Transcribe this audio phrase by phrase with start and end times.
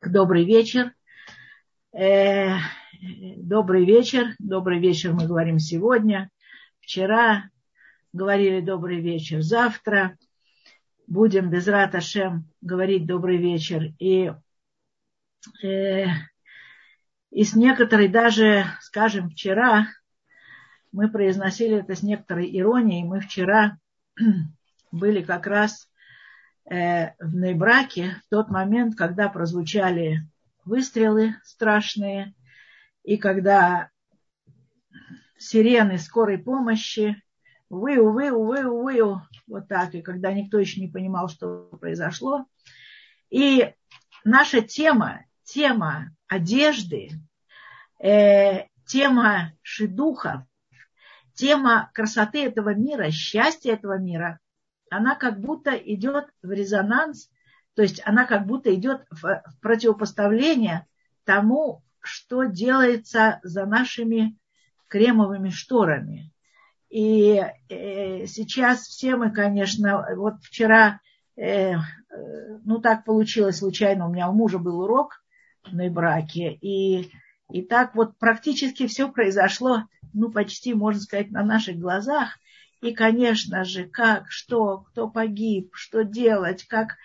[0.00, 0.94] Добрый вечер.
[1.92, 2.58] Э,
[3.36, 4.36] добрый вечер.
[4.38, 6.30] Добрый вечер мы говорим сегодня.
[6.78, 7.50] Вчера
[8.12, 9.42] говорили добрый вечер.
[9.42, 10.16] Завтра
[11.08, 13.92] будем без Раташем говорить добрый вечер.
[13.98, 14.32] И,
[15.64, 16.04] э,
[17.30, 19.88] и с некоторой даже, скажем, вчера
[20.92, 23.02] мы произносили это с некоторой иронией.
[23.02, 23.78] Мы вчера
[24.92, 25.87] были как раз
[26.68, 30.26] в Нейбраке в тот момент, когда прозвучали
[30.64, 32.34] выстрелы страшные,
[33.02, 33.90] и когда
[35.38, 37.22] сирены скорой помощи,
[37.70, 42.46] вы, увы, увы, увы, вот так, и когда никто еще не понимал, что произошло.
[43.30, 43.72] И
[44.24, 47.10] наша тема, тема одежды,
[48.02, 50.46] э, тема шедуха,
[51.34, 54.40] тема красоты этого мира, счастья этого мира,
[54.90, 57.30] она как будто идет в резонанс,
[57.74, 60.86] то есть она как будто идет в противопоставление
[61.24, 64.36] тому, что делается за нашими
[64.88, 66.32] кремовыми шторами.
[66.88, 71.00] И э, сейчас все мы, конечно, вот вчера,
[71.36, 71.78] э, э,
[72.64, 75.22] ну так получилось случайно, у меня у мужа был урок
[75.70, 77.10] на браке, и,
[77.50, 82.38] и так вот практически все произошло, ну почти, можно сказать, на наших глазах.
[82.80, 86.96] И, конечно же, как, что, кто погиб, что делать, как,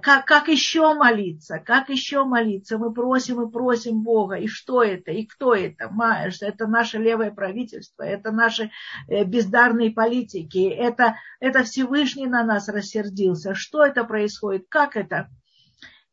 [0.00, 2.78] как, как еще молиться, как еще молиться.
[2.78, 4.36] Мы просим и просим Бога.
[4.36, 5.90] И что это, и кто это?
[5.90, 8.70] Маешь, это наше левое правительство, это наши
[9.08, 13.54] э, бездарные политики, это, это Всевышний на нас рассердился.
[13.54, 15.28] Что это происходит, как это?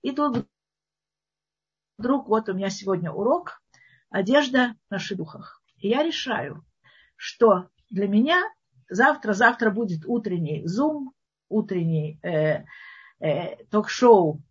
[0.01, 0.45] И тут
[1.97, 3.61] вдруг, вот у меня сегодня урок,
[4.09, 5.61] одежда на шедухах.
[5.77, 6.65] И я решаю,
[7.15, 8.43] что для меня
[8.89, 11.13] завтра, завтра будет утренний зум,
[11.47, 12.63] утренний э,
[13.19, 14.41] э, ток-шоу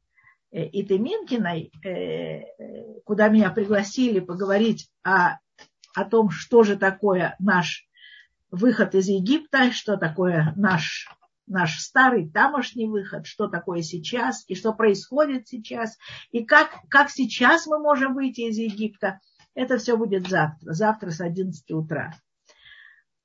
[0.50, 5.38] э, Иты Минкиной, э, э, куда меня пригласили поговорить о,
[5.94, 7.88] о том, что же такое наш
[8.50, 11.08] выход из Египта, что такое наш,
[11.46, 15.98] наш старый тамошний выход, что такое сейчас и что происходит сейчас,
[16.30, 19.20] и как, как сейчас мы можем выйти из Египта.
[19.54, 22.14] Это все будет завтра, завтра с 11 утра.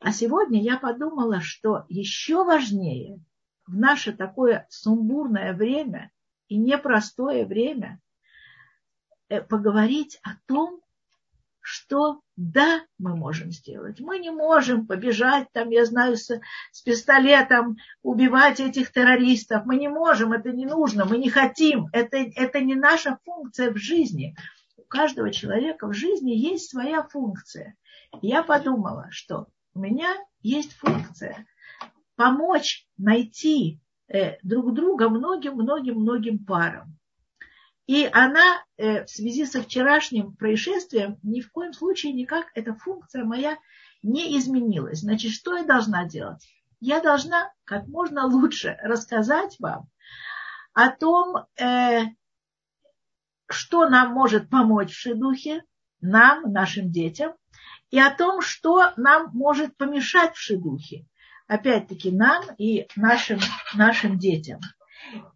[0.04, 3.22] А сегодня я подумала, что еще важнее
[3.66, 6.12] в наше такое сумбурное время
[6.50, 8.02] и непростое время
[9.30, 10.82] э, поговорить о том,
[11.62, 14.02] что да, мы можем сделать.
[14.02, 16.38] Мы не можем побежать там, я знаю, с,
[16.74, 19.66] с пистолетом, убивать этих террористов.
[19.66, 21.88] Мы не можем, это не нужно, мы не хотим.
[21.94, 24.36] Это, это не наша функция в жизни.
[24.76, 27.78] У каждого человека в жизни есть своя функция.
[28.22, 31.46] Я подумала, что у меня есть функция
[32.16, 36.98] помочь найти э, друг друга многим-многим-многим парам.
[37.86, 43.26] И она э, в связи со вчерашним происшествием ни в коем случае никак эта функция
[43.26, 43.58] моя
[44.04, 45.00] не изменилась.
[45.00, 46.48] Значит, что я должна делать?
[46.80, 49.90] Я должна как можно лучше рассказать вам
[50.74, 52.04] о том, э,
[53.50, 55.64] что нам может помочь в шедухе,
[56.00, 57.34] нам, нашим детям,
[57.94, 61.06] и о том, что нам может помешать в шедухе.
[61.46, 63.40] Опять-таки нам и нашим,
[63.76, 64.62] нашим детям.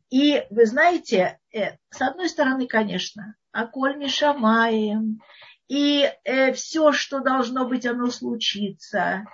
[0.09, 5.21] И вы знаете, э, с одной стороны, конечно, Аколь Мишамаем,
[5.67, 9.25] и э, все, что должно быть, оно случится.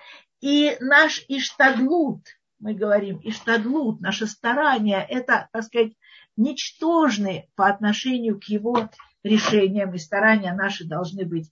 [0.42, 2.26] И наш Иштадлут,
[2.60, 5.94] мы говорим, Иштадлут, наше старание, это, так сказать,
[6.36, 8.90] ничтожны по отношению к его
[9.24, 11.50] решениям, и старания наши должны быть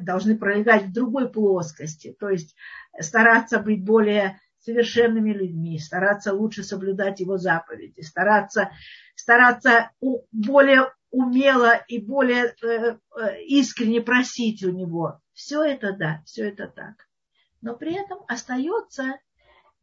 [0.00, 2.54] должны пролегать в другой плоскости, то есть
[2.98, 8.70] стараться быть более совершенными людьми, стараться лучше соблюдать его заповеди, стараться,
[9.14, 9.90] стараться
[10.32, 15.20] более умело и более э, э, искренне просить у него.
[15.32, 17.08] Все это да, все это так.
[17.62, 19.18] Но при этом остается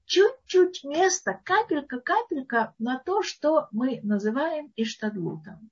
[0.06, 5.70] чуть-чуть места, капелька-капелька на то, что мы называем иштадлутом.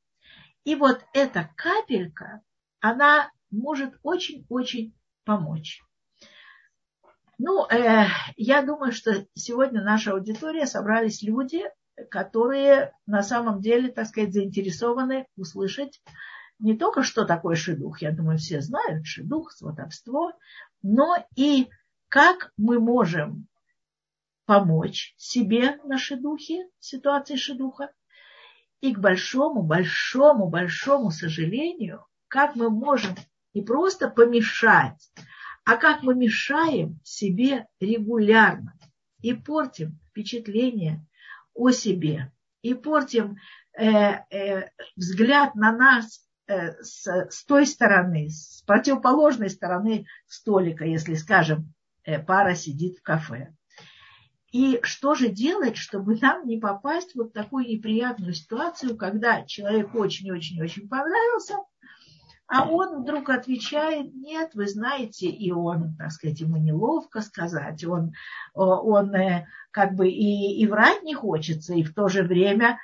[0.65, 2.41] И вот эта капелька,
[2.81, 4.93] она может очень-очень
[5.23, 5.81] помочь.
[7.37, 8.05] Ну, э,
[8.37, 11.63] я думаю, что сегодня наша аудитория собрались люди,
[12.09, 16.01] которые на самом деле, так сказать, заинтересованы услышать
[16.59, 20.33] не только, что такое шедух, я думаю, все знают, шедух, сватовство,
[20.81, 21.67] но и
[22.07, 23.47] как мы можем
[24.45, 27.91] помочь себе на шедухе, ситуации шедуха.
[28.81, 33.15] И к большому, большому, большому сожалению, как мы можем
[33.55, 35.11] не просто помешать,
[35.63, 38.77] а как мы мешаем себе регулярно
[39.21, 41.03] и портим впечатление
[41.55, 42.31] о себе,
[42.61, 43.37] и портим
[43.77, 51.15] э, э, взгляд на нас э, с, с той стороны, с противоположной стороны столика, если,
[51.15, 51.73] скажем,
[52.03, 53.55] э, пара сидит в кафе.
[54.51, 59.95] И что же делать, чтобы нам не попасть в вот такую неприятную ситуацию, когда человек
[59.95, 61.55] очень-очень-очень понравился,
[62.47, 68.13] а он вдруг отвечает, нет, вы знаете, и он, так сказать, ему неловко сказать, он,
[68.53, 72.77] он э, как бы и, и врать не хочется, и в то же время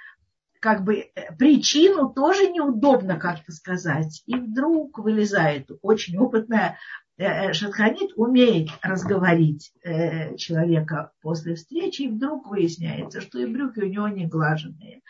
[0.60, 4.24] как бы э, причину тоже неудобно как-то сказать.
[4.26, 7.01] И вдруг вылезает очень опытная Э, э,
[7.54, 14.08] Шатханит умеет разговорить э, человека после встречи, и вдруг выясняется, что и брюки у него
[14.08, 15.02] не глаженные.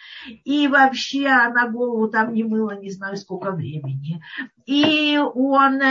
[0.44, 4.22] И вообще она голову там не мыла не знаю сколько времени.
[4.66, 5.82] И он,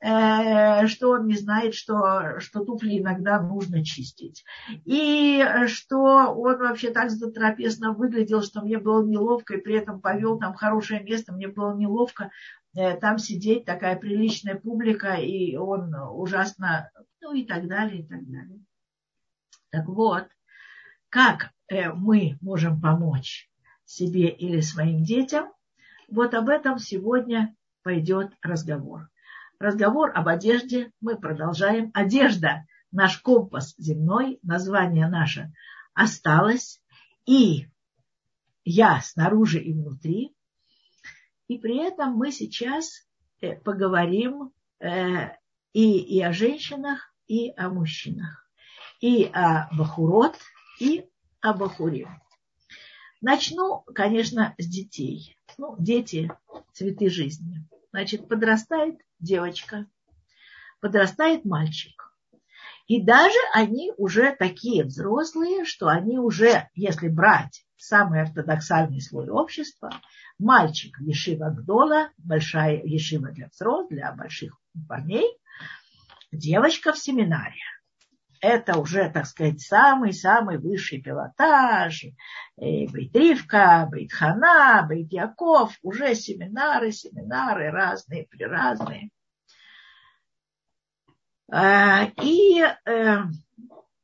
[0.00, 4.44] что он не знает, что, что туфли иногда нужно чистить.
[4.84, 10.38] И что он вообще так затрапезно выглядел, что мне было неловко, и при этом повел
[10.38, 12.30] там хорошее место, мне было неловко
[12.65, 12.65] Э,
[13.00, 16.90] там сидеть такая приличная публика, и он ужасно,
[17.20, 18.60] ну и так далее, и так далее.
[19.70, 20.28] Так вот,
[21.08, 23.50] как э, мы можем помочь
[23.84, 25.52] себе или своим детям,
[26.08, 29.08] вот об этом сегодня пойдет разговор.
[29.58, 31.90] Разговор об одежде мы продолжаем.
[31.94, 35.52] Одежда, наш компас земной, название наше
[35.94, 36.82] осталось.
[37.24, 37.68] И
[38.64, 40.35] я снаружи и внутри,
[41.48, 43.06] и при этом мы сейчас
[43.40, 45.30] э, поговорим э,
[45.72, 48.48] и, и о женщинах, и о мужчинах,
[49.00, 50.36] и о бахурот,
[50.80, 51.08] и
[51.40, 52.08] о бахуре.
[53.20, 55.38] Начну, конечно, с детей.
[55.58, 56.30] Ну, дети–
[56.72, 57.66] цветы жизни.
[57.90, 59.86] Значит, подрастает девочка,
[60.80, 62.05] подрастает мальчик.
[62.86, 69.90] И даже они уже такие взрослые, что они уже, если брать самый ортодоксальный слой общества,
[70.38, 75.26] Мальчик Ешива Гдола, большая Ешива для взрослых, для больших парней.
[76.30, 77.56] Девочка в семинаре.
[78.42, 82.04] Это уже, так сказать, самый-самый высший пилотаж.
[82.58, 85.74] Бейтривка, Бейтхана, Бейтьяков.
[85.82, 89.08] Уже семинары, семинары разные, приразные.
[91.50, 93.16] А, и э,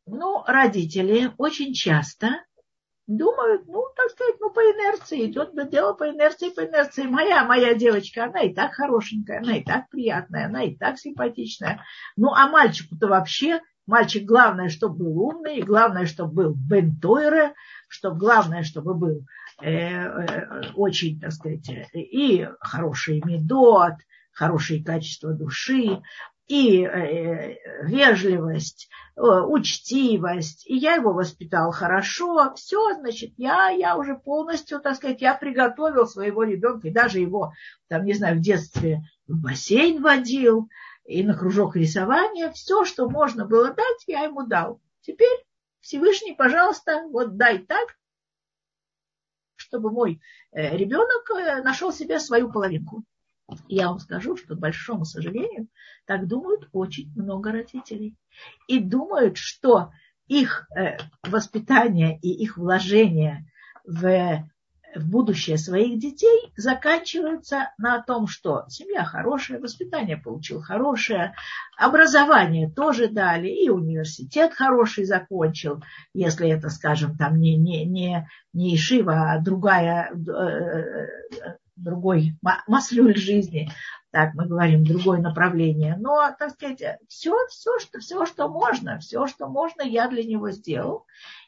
[0.07, 2.29] ну, родители очень часто
[3.07, 7.03] думают, ну, так сказать, ну, по инерции, идет дело по инерции, по инерции.
[7.03, 11.83] Моя, моя девочка, она и так хорошенькая, она и так приятная, она и так симпатичная.
[12.17, 17.55] Ну, а мальчику-то вообще, мальчик главное, чтобы был умный, главное, чтобы был бентойре,
[17.89, 19.27] чтобы главное, чтобы был
[19.61, 23.95] э, э, очень, так сказать, и хороший медот,
[24.33, 26.01] хорошие качества души,
[26.49, 34.17] и э, вежливость, э, учтивость, и я его воспитал хорошо, все, значит, я, я уже
[34.17, 37.53] полностью, так сказать, я приготовил своего ребенка, и даже его,
[37.89, 40.69] там, не знаю, в детстве в бассейн водил,
[41.05, 44.81] и на кружок рисования, все, что можно было дать, я ему дал.
[45.01, 45.45] Теперь
[45.81, 47.97] Всевышний, пожалуйста, вот дай так,
[49.57, 50.21] чтобы мой
[50.53, 53.05] э, ребенок нашел себе свою половинку.
[53.69, 55.69] Я вам скажу, что, к большому сожалению,
[56.07, 58.17] так думают очень много родителей.
[58.69, 59.91] И думают, что
[60.27, 63.47] их э, воспитание и их вложение
[63.85, 64.49] в,
[64.95, 71.35] в будущее своих детей заканчиваются на том, что семья хорошая, воспитание получил хорошее,
[71.77, 75.83] образование тоже дали, и университет хороший закончил,
[76.15, 82.37] если это, скажем, там не, не, не, не Ишива, а другая э, другой
[82.67, 83.69] маслюль жизни,
[84.11, 85.97] так мы говорим, другое направление.
[85.99, 90.51] Но, так сказать, все, все, что, все, что можно, все, что можно, я для него
[90.51, 91.07] сделал.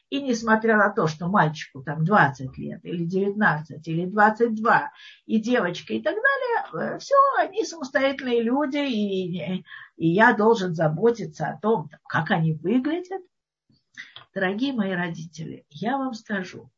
[0.09, 4.91] И несмотря на то, что мальчику там 20 лет, или 19, или 22,
[5.25, 9.63] и девочка, и так далее, э, все, они самостоятельные люди, и,
[9.97, 13.21] и я должен заботиться о том, как они выглядят.
[14.33, 16.69] Дорогие мои родители, я вам скажу,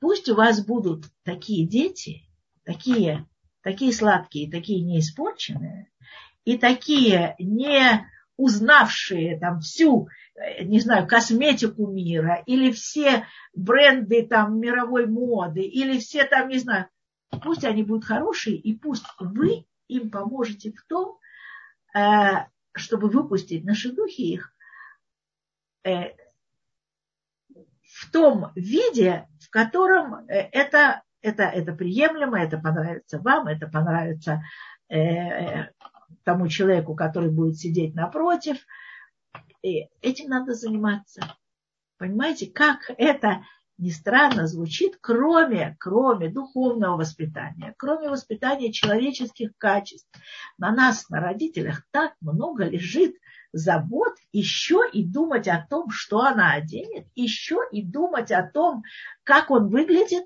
[0.00, 2.22] пусть у вас будут такие дети,
[2.64, 3.26] такие,
[3.62, 5.90] такие сладкие, такие неиспорченные,
[6.44, 14.58] и такие не узнавшие там всю, э, не знаю, косметику мира, или все бренды там
[14.58, 16.88] мировой моды, или все там, не знаю,
[17.42, 21.18] пусть они будут хорошие, и пусть вы им поможете в том,
[21.94, 24.54] э, чтобы выпустить наши духи их
[25.84, 26.14] э,
[28.02, 34.42] в том виде, в котором э, это, это, это приемлемо, это понравится вам, это понравится
[34.88, 35.70] э, э,
[36.24, 38.58] тому человеку, который будет сидеть напротив.
[39.62, 41.22] И этим надо заниматься.
[41.96, 43.44] Понимаете, как это
[43.78, 50.10] не странно звучит, кроме, кроме духовного воспитания, кроме воспитания человеческих качеств,
[50.58, 53.14] на нас, на родителях, так много лежит
[53.52, 58.82] забот еще и думать о том, что она оденет, еще и думать о том,
[59.22, 60.24] как он выглядит.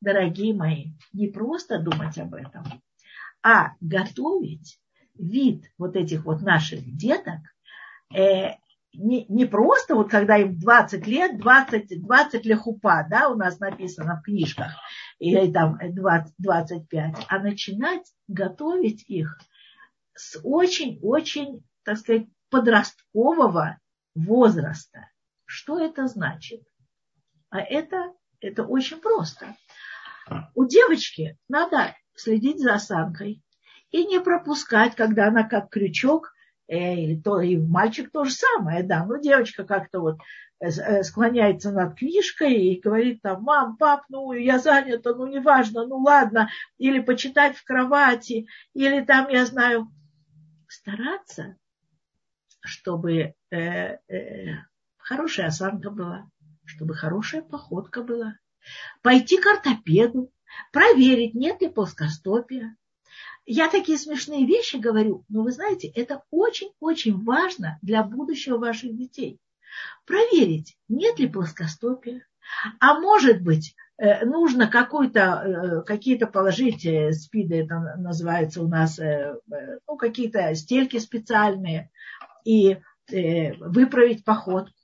[0.00, 2.64] Дорогие мои, не просто думать об этом,
[3.42, 4.78] а готовить
[5.14, 7.40] вид вот этих вот наших деток
[8.14, 8.52] э,
[8.94, 14.16] не, не просто вот когда им 20 лет, 20, 20 лехупа, да, у нас написано
[14.16, 14.72] в книжках,
[15.18, 19.38] или там 20, 25, а начинать готовить их
[20.14, 23.78] с очень-очень, так сказать, подросткового
[24.14, 25.08] возраста.
[25.46, 26.62] Что это значит?
[27.48, 29.56] А это, это очень просто.
[30.54, 33.42] У девочки надо следить за осанкой
[33.90, 36.34] и не пропускать, когда она как крючок
[36.68, 40.18] Э, или то, и мальчик то же самое, да, но девочка как-то вот
[40.60, 45.86] э, э, склоняется над книжкой и говорит там, мам, пап, ну я занята, ну неважно,
[45.86, 49.88] ну ладно, или почитать в кровати, или там, я знаю,
[50.68, 51.56] стараться,
[52.68, 53.98] чтобы э, э,
[54.98, 56.30] хорошая осанка была,
[56.64, 58.38] чтобы хорошая походка была,
[59.02, 60.30] пойти к ортопеду,
[60.72, 62.76] проверить, нет ли плоскостопия,
[63.46, 69.40] я такие смешные вещи говорю, но вы знаете, это очень-очень важно для будущего ваших детей.
[70.04, 72.26] Проверить, нет ли плоскостопия,
[72.80, 78.98] а может быть, э, нужно какой-то, э, какие-то положить, э, спиды это называется у нас,
[79.86, 81.90] ну, какие-то стельки специальные,
[82.48, 82.78] и
[83.60, 84.74] выправить походку.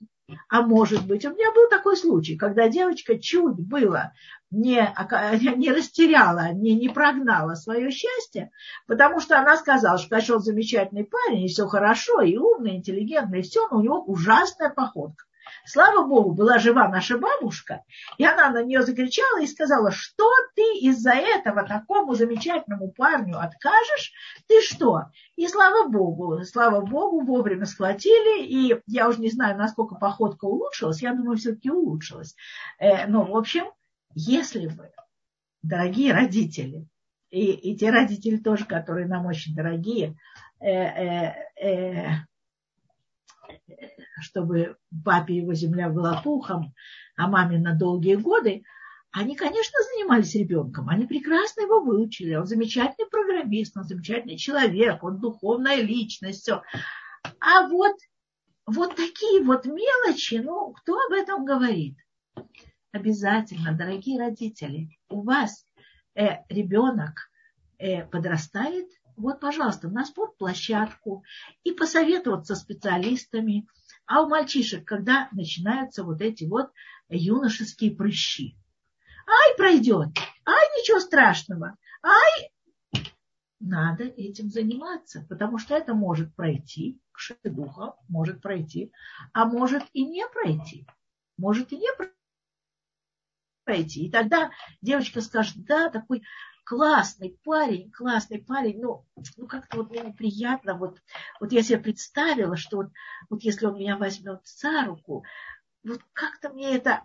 [0.49, 4.13] А может быть, у меня был такой случай, когда девочка чуть было
[4.49, 4.77] не,
[5.55, 8.51] не растеряла, не, не прогнала свое счастье,
[8.87, 13.43] потому что она сказала, что пошел замечательный парень, и все хорошо, и умный, интеллигентный, и
[13.43, 15.25] все, но у него ужасная походка.
[15.65, 17.83] Слава Богу, была жива наша бабушка,
[18.17, 24.13] и она на нее закричала и сказала, что ты из-за этого такому замечательному парню откажешь?
[24.47, 25.05] Ты что?
[25.35, 31.01] И слава Богу, слава Богу, вовремя схватили, и я уже не знаю, насколько походка улучшилась,
[31.01, 32.35] я думаю, все-таки улучшилась.
[32.77, 33.65] Э, но, в общем,
[34.13, 34.91] если бы,
[35.63, 36.87] дорогие родители,
[37.31, 40.15] и, и те родители тоже, которые нам очень дорогие,
[40.59, 42.07] э, э, э,
[44.21, 46.73] чтобы папе его земля была пухом,
[47.17, 48.63] а маме на долгие годы,
[49.11, 55.19] они, конечно, занимались ребенком, они прекрасно его выучили, он замечательный программист, он замечательный человек, он
[55.19, 56.61] духовная личность, все.
[57.39, 57.95] А вот,
[58.65, 61.97] вот такие вот мелочи, ну, кто об этом говорит?
[62.91, 65.65] Обязательно, дорогие родители, у вас
[66.15, 67.29] э, ребенок
[67.77, 68.87] э, подрастает,
[69.17, 71.23] вот, пожалуйста, на спортплощадку
[71.63, 73.67] и посоветоваться со специалистами.
[74.05, 76.71] А у мальчишек, когда начинаются вот эти вот
[77.09, 78.57] юношеские прыщи.
[79.27, 80.09] Ай, пройдет,
[80.45, 82.51] ай, ничего страшного, ай,
[83.59, 88.91] надо этим заниматься, потому что это может пройти, к шедухам может пройти,
[89.33, 90.85] а может и не пройти.
[91.37, 91.89] Может и не
[93.65, 94.05] пройти.
[94.05, 96.21] И тогда девочка скажет, да, такой
[96.65, 99.05] классный парень, классный парень, ну,
[99.37, 100.99] ну как-то вот мне неприятно, вот,
[101.39, 102.87] вот я себе представила, что вот,
[103.29, 105.23] вот если он меня возьмет за руку,
[105.83, 107.03] вот как-то мне это...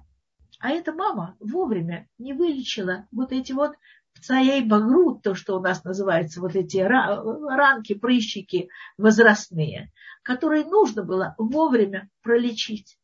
[0.58, 3.76] А эта мама вовремя не вылечила вот эти вот
[4.14, 11.02] в своей багру, то, что у нас называется, вот эти ранки, прыщики возрастные, которые нужно
[11.02, 12.98] было вовремя пролечить.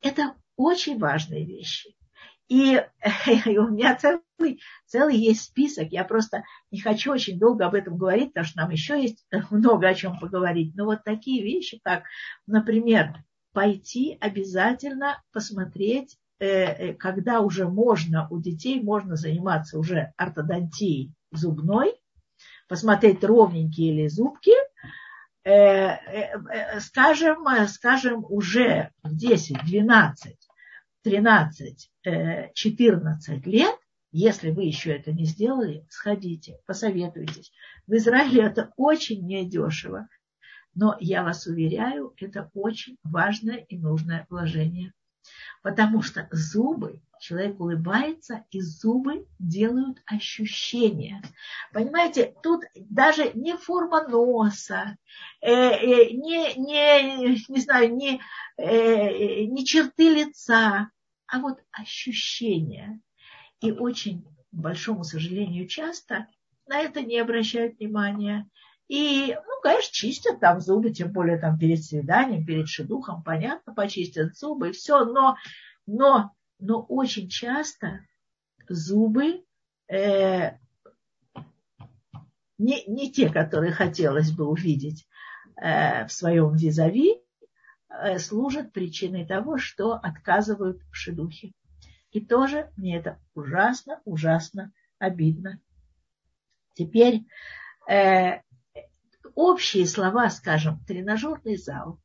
[0.00, 1.96] Это очень важные вещи.
[2.48, 2.82] И,
[3.46, 4.22] и у меня целый,
[4.86, 5.88] целый есть список.
[5.90, 9.88] Я просто не хочу очень долго об этом говорить, потому что нам еще есть много
[9.88, 10.74] о чем поговорить.
[10.74, 12.04] Но вот такие вещи, как,
[12.46, 21.12] например, пойти обязательно посмотреть, э, э, когда уже можно, у детей можно заниматься уже ортодонтией
[21.32, 21.94] зубной,
[22.68, 24.52] посмотреть ровненькие ли зубки,
[25.44, 30.36] э, скажем, скажем, уже в 10, 12,
[31.02, 31.90] 13,
[32.54, 33.77] 14 лет,
[34.10, 37.52] если вы еще это не сделали, сходите, посоветуйтесь.
[37.86, 40.08] В Израиле это очень недешево,
[40.74, 44.92] но я вас уверяю, это очень важное и нужное вложение.
[45.62, 51.22] Потому что зубы, человек улыбается, и зубы делают ощущения.
[51.72, 54.96] Понимаете, тут даже не форма носа,
[55.40, 58.20] э, э, не, не, не знаю, не,
[58.56, 60.90] э, не черты лица,
[61.26, 63.00] а вот ощущения.
[63.60, 66.26] И очень, к большому сожалению, часто
[66.66, 68.48] на это не обращают внимания.
[68.88, 74.36] И, ну, конечно, чистят там зубы, тем более там перед свиданием, перед шедухом, понятно, почистят
[74.36, 75.36] зубы и все, но
[75.86, 78.00] Но, но очень часто
[78.68, 79.44] зубы
[79.88, 80.52] э,
[82.58, 85.06] не, не те, которые хотелось бы увидеть
[85.56, 87.14] э, в своем визави,
[87.88, 91.52] э, служат причиной того, что отказывают в шедухе.
[92.18, 95.60] И тоже мне это ужасно, ужасно обидно.
[96.74, 97.26] Теперь
[97.88, 98.40] э,
[99.36, 102.00] общие слова, скажем, тренажерный зал,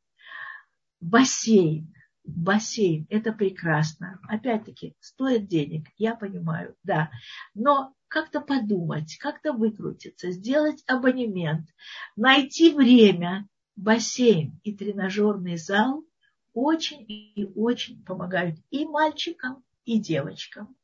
[1.01, 1.91] бассейн,
[2.23, 4.19] бассейн, это прекрасно.
[4.29, 7.09] Опять-таки, стоит денег, я понимаю, да.
[7.55, 11.69] Но как-то подумать, как-то выкрутиться, сделать абонемент,
[12.15, 16.05] найти время, бассейн и тренажерный зал
[16.53, 20.75] очень и очень помогают и мальчикам, и девочкам.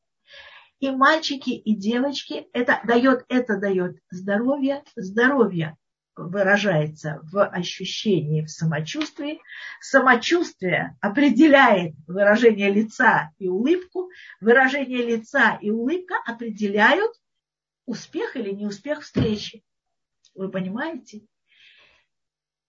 [0.78, 5.76] И мальчики, и девочки, это дает, это дает здоровье, здоровье
[6.16, 9.40] выражается в ощущении, в самочувствии.
[9.80, 14.10] Самочувствие определяет выражение лица и улыбку.
[14.40, 17.12] Выражение лица и улыбка определяют
[17.86, 19.62] успех или неуспех встречи.
[20.34, 21.22] Вы понимаете?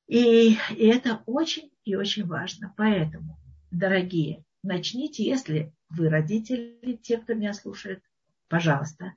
[0.08, 2.74] И, и это очень и очень важно.
[2.76, 3.40] Поэтому,
[3.72, 8.04] дорогие, начните, если вы родители, те, кто меня слушает,
[8.48, 9.14] пожалуйста,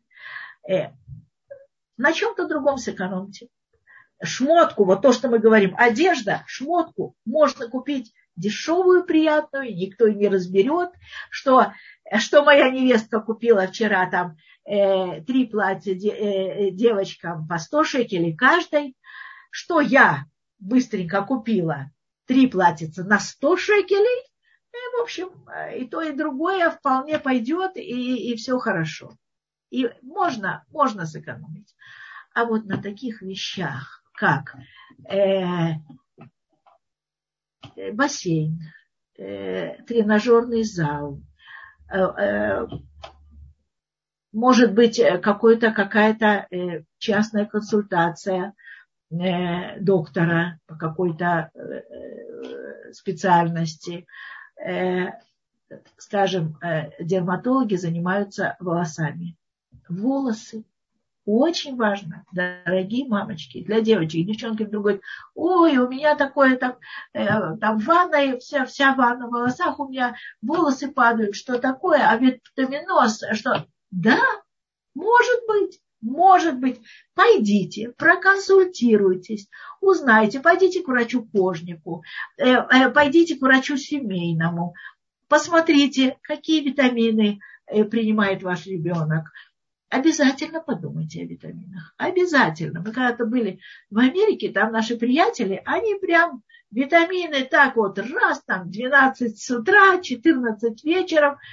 [0.68, 0.90] э,
[1.96, 3.48] на чем-то другом сэкономьте.
[4.22, 10.28] Шмотку, вот то, что мы говорим, одежда, шмотку можно купить дешевую, приятную, никто и не
[10.28, 10.90] разберет,
[11.30, 11.72] что,
[12.18, 18.34] что моя невестка купила вчера там э, три платья де, э, девочкам по 100 шекелей
[18.34, 18.96] каждой,
[19.50, 20.24] что я
[20.58, 21.90] быстренько купила
[22.26, 24.33] три платьица на 100 шекелей,
[24.92, 29.16] в общем, э, и то, и другое вполне пойдет, и, и все хорошо.
[29.70, 31.74] И можно, можно сэкономить.
[32.34, 34.54] А вот на таких вещах, как
[35.10, 35.74] э,
[37.92, 38.60] бассейн,
[39.18, 41.20] э, тренажерный зал,
[41.90, 42.66] э, э,
[44.32, 48.54] может быть какой-то, какая-то э, частная консультация
[49.10, 54.08] э, доктора по какой-то э, специальности, Э,
[55.96, 59.36] скажем, э, дерматологи занимаются волосами.
[59.88, 60.64] Волосы.
[61.26, 64.26] Очень важно, дорогие мамочки, для девочек.
[64.26, 65.02] Девчонки вдруг говорят,
[65.34, 66.76] ой, у меня такое там,
[67.14, 72.16] э, там ванна, вся, вся ванна в волосах, у меня волосы падают, что такое, а
[72.16, 73.66] витаминоз, что...
[73.90, 74.20] Да,
[74.94, 76.80] может быть, может быть,
[77.14, 79.48] пойдите, проконсультируйтесь,
[79.80, 82.04] узнайте, пойдите к врачу-кожнику,
[82.36, 84.74] э, э, пойдите к врачу семейному,
[85.28, 89.32] посмотрите, какие витамины э, принимает ваш ребенок.
[89.88, 91.94] Обязательно подумайте о витаминах.
[91.96, 92.80] Обязательно.
[92.80, 98.70] Мы когда-то были в Америке, там наши приятели, они прям витамины так вот раз, там
[98.70, 101.38] 12 с утра, 14 вечером–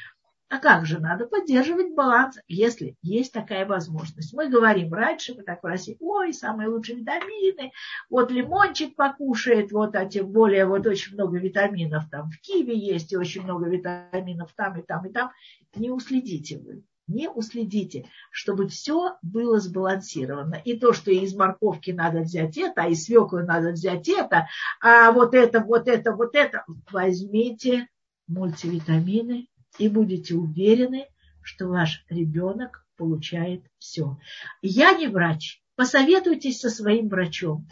[0.51, 4.33] а как же, надо поддерживать баланс, если есть такая возможность.
[4.33, 7.71] Мы говорим, раньше мы так в России, ой, самые лучшие витамины,
[8.09, 13.13] вот лимончик покушает, вот, а тем более вот очень много витаминов там в киви есть,
[13.13, 15.31] и очень много витаминов там и там и там.
[15.75, 20.55] Не уследите вы, не уследите, чтобы все было сбалансировано.
[20.65, 24.49] И то, что из морковки надо взять это, а из свеклы надо взять это,
[24.81, 26.65] а вот это, вот это, вот это.
[26.91, 27.87] Возьмите
[28.27, 31.07] мультивитамины, и будете уверены,
[31.41, 34.17] что ваш ребенок получает все.
[34.61, 37.67] Я не врач, посоветуйтесь со своим врачом.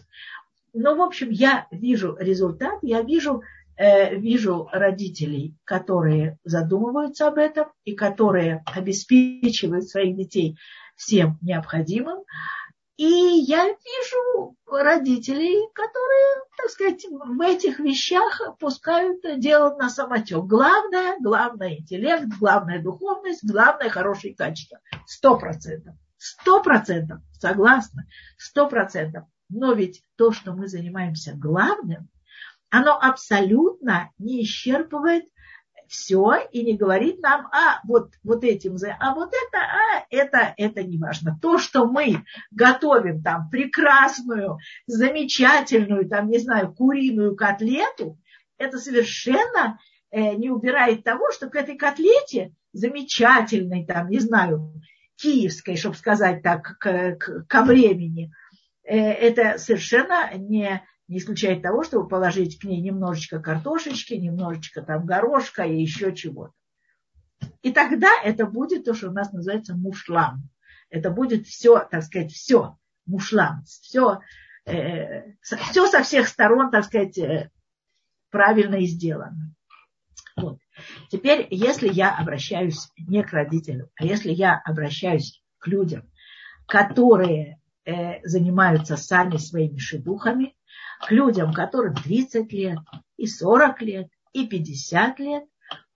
[0.73, 3.43] Но, в общем, я вижу результат, я вижу,
[3.75, 10.57] э, вижу родителей, которые задумываются об этом и которые обеспечивают своих детей
[10.95, 12.23] всем необходимым.
[12.99, 20.43] И я вижу родителей, которые, так сказать, в этих вещах пускают дело на самотек.
[20.43, 24.79] Главное, главное интеллект, главное духовность, главное хорошие качества.
[25.05, 25.95] Сто процентов.
[26.17, 27.21] Сто процентов.
[27.39, 28.03] Согласна.
[28.37, 29.23] Сто процентов.
[29.47, 32.09] Но ведь то, что мы занимаемся главным,
[32.69, 35.23] оно абсолютно не исчерпывает
[35.89, 40.83] все и не говорит нам, а вот, вот этим, а вот это, а это, это
[40.83, 41.37] не важно.
[41.41, 48.19] То, что мы готовим там прекрасную, замечательную, там, не знаю, куриную котлету,
[48.57, 49.79] это совершенно
[50.11, 54.73] э, не убирает того, что к этой котлете замечательной, там, не знаю,
[55.15, 58.31] киевской, чтобы сказать так, к, к, ко времени,
[58.83, 65.05] э, это совершенно не не исключает того, чтобы положить к ней немножечко картошечки, немножечко там
[65.05, 66.53] горошка и еще чего-то.
[67.63, 70.49] И тогда это будет то, что у нас называется мушлам.
[70.89, 74.19] Это будет все, так сказать, все мушлам, все,
[74.65, 77.49] э, все со всех сторон, так сказать, э,
[78.29, 79.55] правильно сделано.
[80.35, 80.59] Вот.
[81.09, 86.07] Теперь, если я обращаюсь не к родителям, а если я обращаюсь к людям,
[86.67, 90.55] которые э, занимаются сами своими шедухами,
[90.99, 92.79] к людям, которым 30 лет,
[93.17, 95.43] и 40 лет, и 50 лет,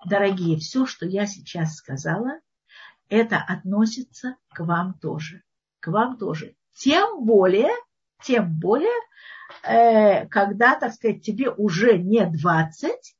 [0.06, 2.40] дорогие, все, что я сейчас сказала,
[3.10, 5.44] это относится к вам тоже.
[5.80, 6.56] К вам тоже.
[6.76, 7.72] Тем более,
[8.24, 8.90] тем более,
[9.64, 13.16] э, когда, так сказать, тебе уже не 20,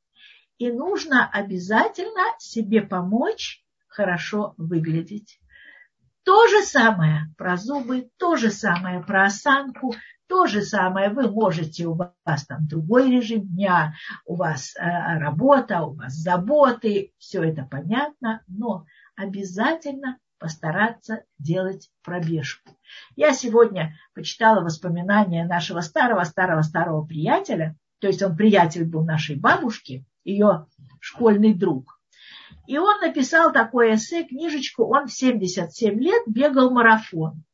[0.58, 5.40] и нужно обязательно себе помочь хорошо выглядеть.
[6.24, 9.94] То же самое про зубы, то же самое про осанку,
[10.28, 15.82] то же самое вы можете, у вас там другой режим дня, у вас э, работа,
[15.82, 22.70] у вас заботы, все это понятно, но обязательно постараться делать пробежку.
[23.16, 30.66] Я сегодня почитала воспоминания нашего старого-старого-старого приятеля, то есть он приятель был нашей бабушки, ее
[31.00, 31.98] школьный друг.
[32.66, 37.44] И он написал такое эссе, книжечку, он в 77 лет бегал марафон.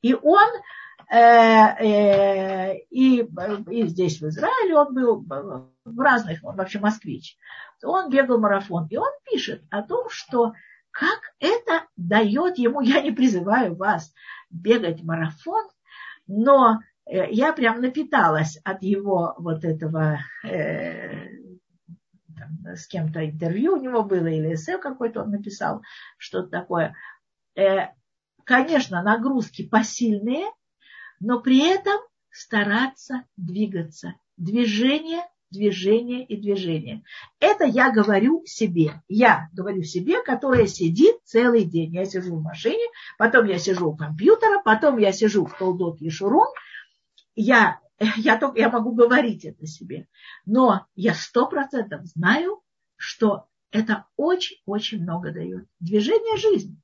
[0.00, 0.48] И он
[1.10, 5.24] и, и здесь в Израиле он был,
[5.84, 7.36] в разных, он вообще москвич.
[7.82, 8.86] Он бегал марафон.
[8.88, 10.52] И он пишет о том, что
[10.92, 14.12] как это дает ему, я не призываю вас
[14.50, 15.64] бегать марафон,
[16.26, 21.28] но э, я прям напиталась от его вот этого э,
[22.38, 25.82] там, с кем-то интервью у него было, или эссе какой-то он написал,
[26.18, 26.94] что-то такое.
[27.56, 27.88] Э,
[28.44, 30.44] конечно, нагрузки посильные,
[31.22, 34.16] но при этом стараться двигаться.
[34.36, 37.04] Движение, движение и движение.
[37.38, 39.02] Это я говорю себе.
[39.08, 41.94] Я говорю себе, которая сидит целый день.
[41.94, 42.84] Я сижу в машине,
[43.18, 46.48] потом я сижу у компьютера, потом я сижу в Толдот Ешурун.
[47.36, 47.80] Я
[48.16, 50.08] я, только, я могу говорить это себе.
[50.44, 52.62] Но я сто процентов знаю,
[52.96, 55.66] что это очень-очень много дает.
[55.78, 56.76] Движение жизни.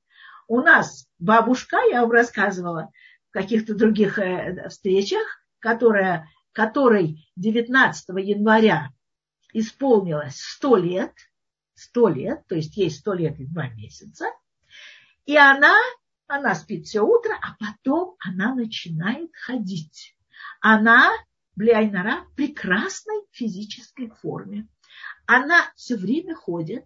[0.46, 2.90] У нас бабушка, я вам рассказывала
[3.30, 5.26] каких-то других э, встречах,
[5.58, 8.90] которая, которой 19 января
[9.52, 11.12] исполнилось 100 лет,
[11.74, 14.26] 100 лет, то есть ей 100 лет и 2 месяца,
[15.24, 15.74] и она,
[16.26, 20.14] она спит все утро, а потом она начинает ходить
[20.60, 21.10] она,
[21.56, 24.68] Блиайнара, в прекрасной физической форме.
[25.26, 26.84] Она все время ходит.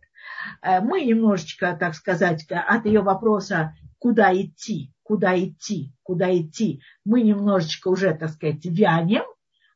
[0.63, 7.21] Э, мы немножечко, так сказать, от ее вопроса, куда идти, куда идти, куда идти, мы
[7.21, 9.25] немножечко уже, так сказать, вянем,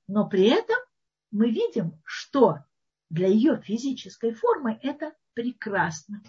[0.08, 0.78] но при этом
[1.30, 2.60] мы видим, что
[3.10, 6.22] для ее физической формы это прекрасно.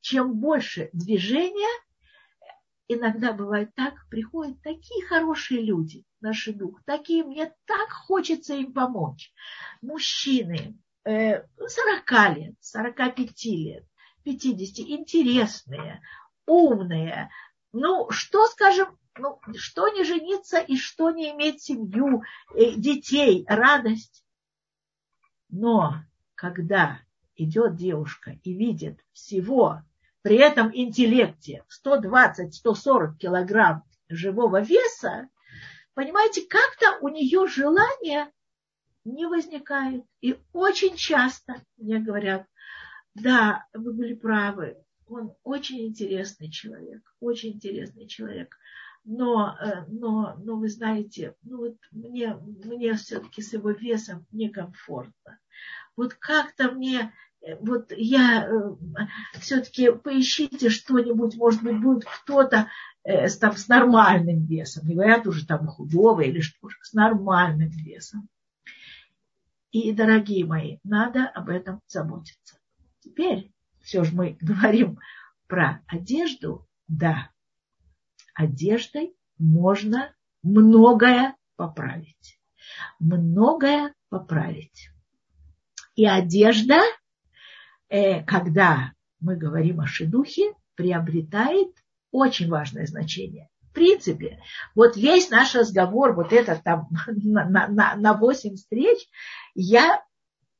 [0.00, 1.68] Чем больше движения,
[2.88, 9.30] иногда бывает так, приходят такие хорошие люди, наши дух, такие, мне так хочется им помочь.
[9.82, 13.84] Мужчины, 40 э, лет, 45 лет,
[14.24, 16.00] 50, интересные,
[16.46, 17.30] умные.
[17.72, 22.22] Ну, что, скажем, ну, что не жениться и что не иметь семью,
[22.54, 24.24] э, детей, радость.
[25.50, 25.96] Но
[26.34, 27.00] когда
[27.36, 29.82] идет девушка и видит всего
[30.22, 35.28] при этом интеллекте 120-140 килограмм живого веса,
[35.94, 38.30] понимаете, как-то у нее желание
[39.04, 40.04] не возникает.
[40.20, 42.46] И очень часто мне говорят,
[43.14, 44.76] да, вы были правы,
[45.08, 48.56] он очень интересный человек, очень интересный человек.
[49.04, 55.38] Но, э, но, но вы знаете, ну вот мне, мне все-таки с его весом некомфортно.
[55.96, 58.76] Вот как-то мне Э, вот я э,
[59.40, 62.68] все-таки поищите что-нибудь, может быть, будет кто-то
[63.40, 64.86] там, с нормальным весом.
[64.86, 68.28] Не говорят уже там худого или что с нормальным весом.
[69.70, 72.58] И, дорогие мои, надо об этом заботиться.
[73.00, 73.50] Теперь
[73.88, 74.98] все же мы говорим
[75.46, 76.66] про одежду.
[76.86, 77.30] Да,
[78.34, 82.40] одеждой можно многое поправить.
[83.00, 84.90] Многое поправить.
[85.96, 86.80] И одежда–
[87.88, 91.68] Э, когда мы говорим о шедухе, приобретает
[92.10, 93.48] очень важное значение.
[93.70, 94.40] В принципе,
[94.74, 98.98] вот весь наш разговор, вот этот там на, на, на 8 встреч,
[99.54, 100.02] я,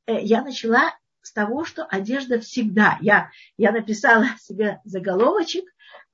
[0.06, 0.94] э, я начала
[1.28, 2.96] с того, что одежда всегда.
[3.00, 5.64] Я, я написала себе заголовочек,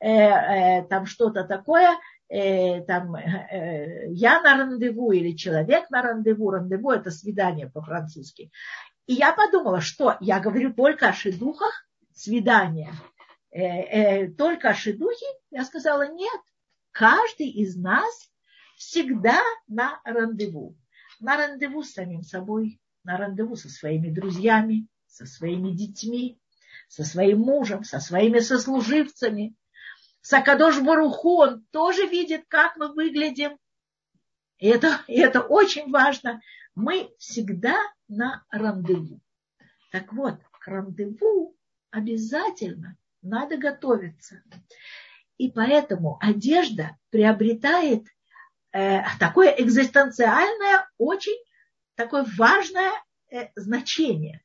[0.01, 1.97] э, э, там что-то такое,
[2.29, 6.51] э, там э, я на рандеву или человек на рандеву.
[6.51, 8.51] Рандеву это свидание по-французски.
[9.07, 12.93] И я подумала, что я говорю только о шедухах, свидания,
[13.53, 15.27] э, э, только о шедухе.
[15.51, 16.41] Я сказала, нет,
[16.91, 18.31] каждый из нас
[18.77, 20.77] всегда на рандеву.
[21.21, 26.41] На рандеву с самим собой, на рандеву со своими друзьями, со своими детьми,
[26.89, 29.55] со своим мужем, со своими сослуживцами.
[30.23, 33.57] Сакадош Баруху, он тоже видит, как мы выглядим.
[34.59, 36.41] И это, и это очень важно.
[36.75, 37.77] Мы всегда
[38.09, 39.21] на рандеву.
[39.93, 41.57] Так вот, к рандеву
[41.91, 44.43] обязательно надо готовиться.
[45.39, 48.05] И поэтому одежда приобретает
[48.73, 51.39] э, такое экзистенциальное, очень
[51.95, 52.91] такое важное
[53.31, 54.44] э, значение.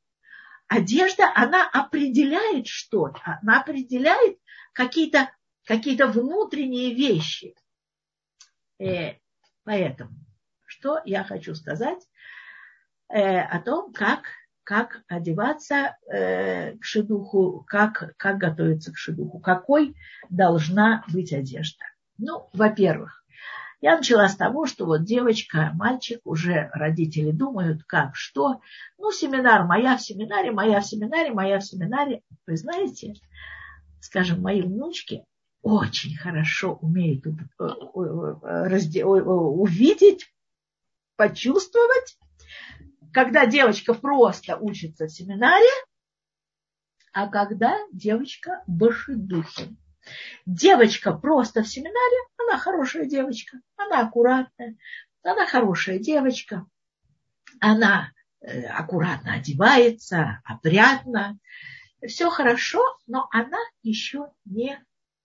[0.70, 4.38] Одежда, она определяет что-то, она определяет
[4.72, 5.32] какие-то
[5.66, 7.56] какие внутренние вещи.
[8.80, 9.16] Э,
[9.64, 10.12] поэтому,
[10.66, 12.08] что я хочу сказать
[13.10, 14.22] э, о том, как
[14.64, 19.96] как одеваться э, к шедуху, как, как готовиться к шедуху, какой
[20.30, 21.86] должна быть одежда.
[22.20, 23.19] Ну, во-первых,
[23.82, 28.62] я начала с того, что вот девочка, мальчик, уже родители думают, как, что.
[28.98, 32.22] Ну, семинар, моя в семинаре, моя в семинаре, моя в семинаре.
[32.46, 33.14] Вы знаете,
[34.02, 35.24] скажем, мои внучки
[35.62, 37.32] очень хорошо умеют э,
[39.20, 40.34] увидеть,
[41.16, 42.18] почувствовать
[43.12, 45.70] когда девочка просто учится в семинаре,
[47.12, 49.78] а когда девочка башедухин.
[50.46, 54.78] Девочка просто в семинаре, она хорошая девочка, она аккуратная,
[55.24, 56.66] она хорошая девочка,
[57.60, 61.38] она э, аккуратно одевается, опрятно,
[62.08, 64.80] все хорошо, но она еще не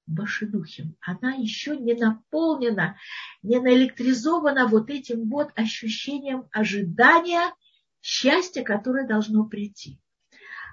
[0.06, 0.96] Башидухим.
[1.00, 2.98] Она еще не наполнена,
[3.42, 7.54] не наэлектризована вот этим вот ощущением ожидания
[8.02, 9.98] счастье, которое должно прийти.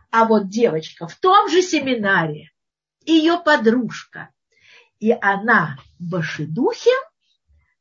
[0.10, 2.52] А вот девочка в том же семинаре,
[3.06, 4.30] ее подружка,
[5.00, 6.92] и она башидухи,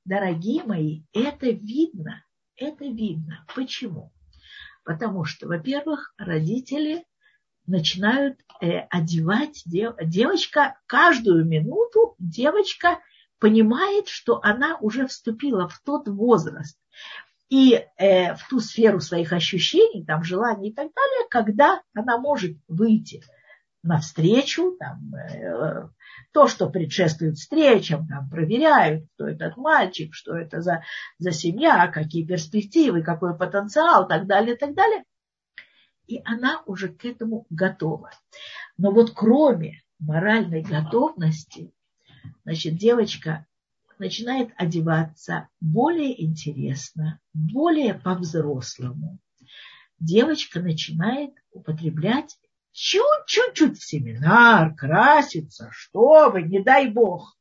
[0.05, 2.25] дорогие мои, это видно,
[2.57, 3.45] это видно.
[3.55, 4.13] Почему?
[4.85, 7.05] Потому что, во-первых, родители
[7.67, 12.99] начинают э, одевать дев, девочка каждую минуту девочка
[13.39, 16.79] понимает, что она уже вступила в тот возраст,
[17.49, 22.57] и э, в ту сферу своих ощущений, там, желаний и так далее, когда она может
[22.69, 23.23] выйти
[23.83, 25.89] навстречу, там, э,
[26.33, 30.83] то, что предшествует встречам, там, проверяют, кто этот мальчик, что это за,
[31.19, 35.05] за семья, какие перспективы, какой потенциал, так далее, так далее.
[36.07, 38.11] И она уже к этому готова.
[38.77, 41.73] Но вот кроме моральной готовности,
[42.45, 43.47] значит, девочка
[43.99, 49.19] начинает одеваться более интересно, более по-взрослому.
[49.99, 52.39] Девочка начинает употреблять
[52.73, 57.37] чуть-чуть в семинар, краситься, что вы, не дай бог.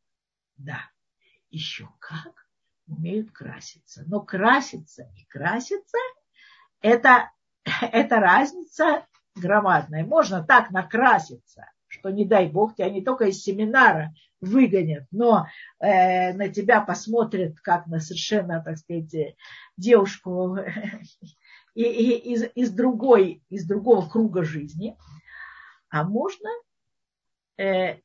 [0.58, 0.82] Да,
[1.50, 2.48] еще как
[2.88, 4.04] умеют краситься.
[4.08, 5.98] Но краситься и краситься
[6.82, 7.32] это,
[7.82, 10.06] это разница громадная.
[10.06, 15.48] Можно так накраситься, что не дай бог тебя не только из семинара выгонят, но
[15.80, 19.36] э, на тебя посмотрят как на совершенно, так сказать,
[19.76, 20.58] девушку
[21.76, 24.98] и, и, из, из, другой, из другого круга жизни.
[25.90, 26.50] А можно
[27.58, 28.00] э,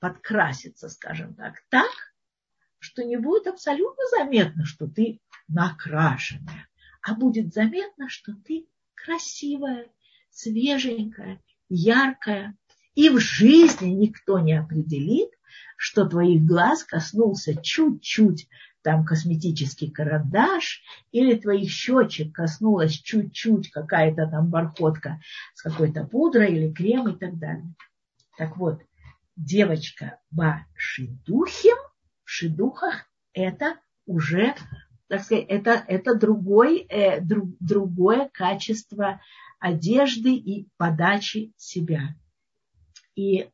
[0.00, 1.90] подкраситься, скажем так, так,
[2.78, 6.68] что не будет абсолютно заметно, что ты накрашенная,
[7.02, 9.88] а будет заметно, что ты красивая,
[10.30, 12.56] свеженькая, яркая,
[12.94, 15.30] и в жизни никто не определит,
[15.76, 18.48] что твоих глаз коснулся чуть-чуть
[18.84, 25.20] там косметический карандаш, или твоих щечек коснулась чуть-чуть какая-то там бархотка
[25.54, 27.74] с какой-то пудрой или крем и так далее.
[28.36, 28.82] Так вот,
[29.36, 31.76] девочка ба шидухим,
[32.24, 34.54] в шидухах это уже,
[35.08, 39.20] так сказать, это, это другой, э, друг, другое качество
[39.58, 42.14] одежды и подачи себя.
[43.14, 43.48] И,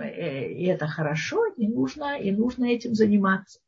[0.00, 3.60] и это хорошо, и нужно, и нужно этим заниматься.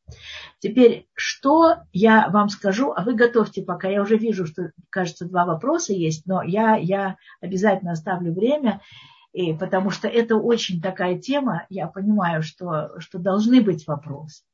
[0.59, 3.89] Теперь, что я вам скажу, а вы готовьте пока.
[3.89, 8.81] Я уже вижу, что, кажется, два вопроса есть, но я, я обязательно оставлю время,
[9.33, 14.45] и, потому что это очень такая тема, я понимаю, что, что должны быть вопросы.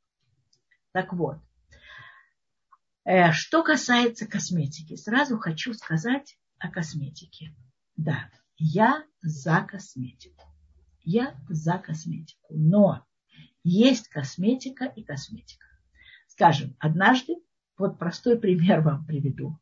[0.92, 1.38] Так вот,
[3.04, 7.54] э, что касается косметики, сразу хочу сказать о косметике.
[7.96, 10.53] Да, я за косметику
[11.04, 12.46] я за косметику.
[12.50, 13.04] Но
[13.62, 15.66] есть косметика и косметика.
[16.26, 17.36] Скажем, однажды,
[17.78, 19.58] вот простой пример вам приведу.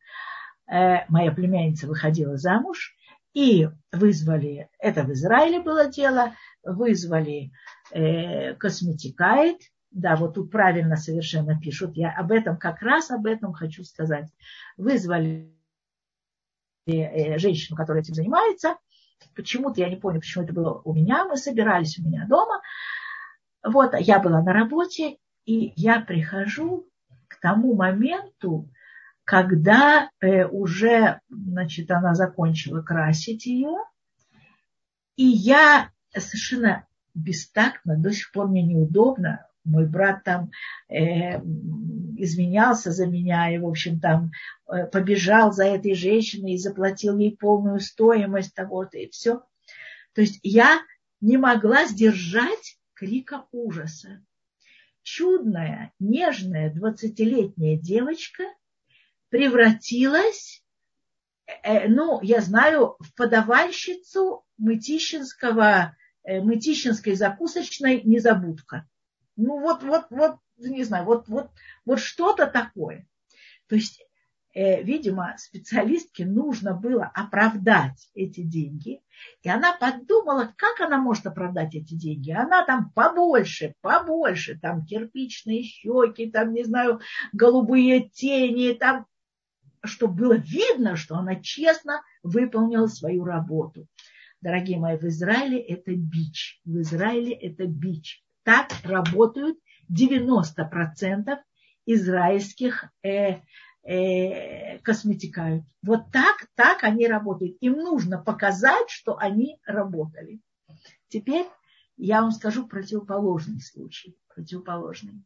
[0.67, 2.97] Э, моя племянница выходила замуж,
[3.35, 7.51] и вызвали, это в Израиле было дело, вызвали
[7.91, 9.59] э, косметикает,
[9.91, 14.29] да, вот тут правильно совершенно пишут, я об этом как раз об этом хочу сказать.
[14.77, 15.55] Вызвали
[16.87, 18.77] э, женщину, которая этим занимается.
[19.35, 22.61] Почему-то, я не помню, почему это было у меня, мы собирались у меня дома.
[23.63, 26.89] Вот, я была на работе, и я прихожу
[27.29, 28.69] к тому моменту,
[29.25, 33.77] когда э, уже, значит, она закончила красить ее,
[35.17, 40.51] и я совершенно бестактно, до сих пор мне неудобно, мой брат там
[40.89, 41.41] э,
[42.23, 44.31] изменялся за меня и, в общем, там
[44.67, 49.43] э, побежал за этой женщиной и заплатил ей полную стоимость того-то и все.
[50.15, 50.81] То есть я
[51.21, 54.25] не могла сдержать крика ужаса.
[55.03, 58.45] Чудная, нежная двадцатилетняя девочка
[59.29, 60.63] превратилась,
[61.65, 68.87] э, ну, я знаю, в подавальщицу мытищинского, э, мытищинской закусочной незабудка.
[69.37, 71.51] Ну, вот, вот, вот, не знаю, вот, вот,
[71.85, 73.07] вот что-то такое.
[73.69, 74.03] То есть
[74.55, 79.01] э, видимо, специалистке нужно было оправдать эти деньги.
[79.43, 82.31] И она подумала, как она может оправдать эти деньги.
[82.33, 87.01] Она там побольше, побольше, там кирпичные щеки, там, не знаю,
[87.33, 89.07] голубые тени, там,
[89.85, 93.87] чтобы было видно, что она честно выполнила свою работу.
[94.41, 96.61] Дорогие мои, в Израиле это бич.
[96.65, 98.25] В Израиле это бич.
[98.43, 99.57] Так работают
[99.93, 101.39] 90%
[101.87, 103.41] израильских э,
[103.83, 105.65] э, косметикают.
[105.83, 107.57] Вот так, так они работают.
[107.61, 110.41] Им нужно показать, что они работали.
[111.09, 111.47] Теперь
[111.97, 114.17] я вам скажу противоположный случай.
[114.35, 115.25] Противоположный.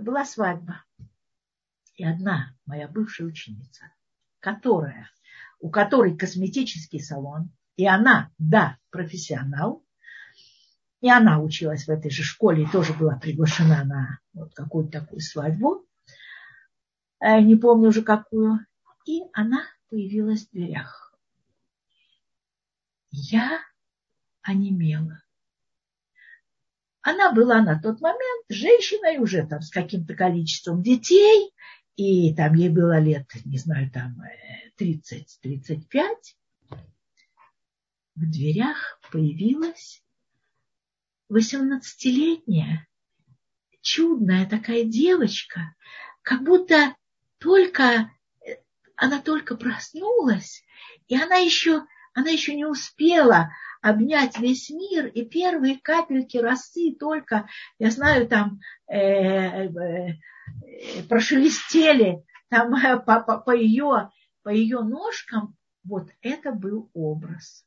[0.00, 0.84] Была свадьба.
[1.94, 3.92] И одна моя бывшая ученица,
[4.40, 5.10] которая,
[5.58, 9.84] у которой косметический салон, и она, да, профессионал,
[11.00, 15.20] и она училась в этой же школе и тоже была приглашена на вот какую-то такую
[15.20, 15.86] свадьбу.
[17.20, 18.66] Э, не помню уже какую,
[19.06, 21.14] и она появилась в дверях.
[23.10, 23.60] Я
[24.42, 25.22] онемела.
[27.02, 31.50] Она была на тот момент женщиной уже там с каким-то количеством детей,
[31.96, 34.20] и там ей было лет, не знаю, там
[34.78, 35.82] 30-35.
[38.16, 40.02] В дверях появилась
[41.30, 42.86] 18-летняя
[43.82, 45.74] чудная такая девочка,
[46.22, 46.94] как будто
[47.38, 48.10] только,
[48.44, 48.56] э,
[48.96, 50.64] она только проснулась,
[51.08, 57.48] и она еще, она еще не успела обнять весь мир, и первые капельки росы только,
[57.78, 60.18] я знаю, там э, э,
[61.08, 64.10] прошелестели там э, по, по, по, ее,
[64.42, 67.64] по ее ножкам, вот это был образ.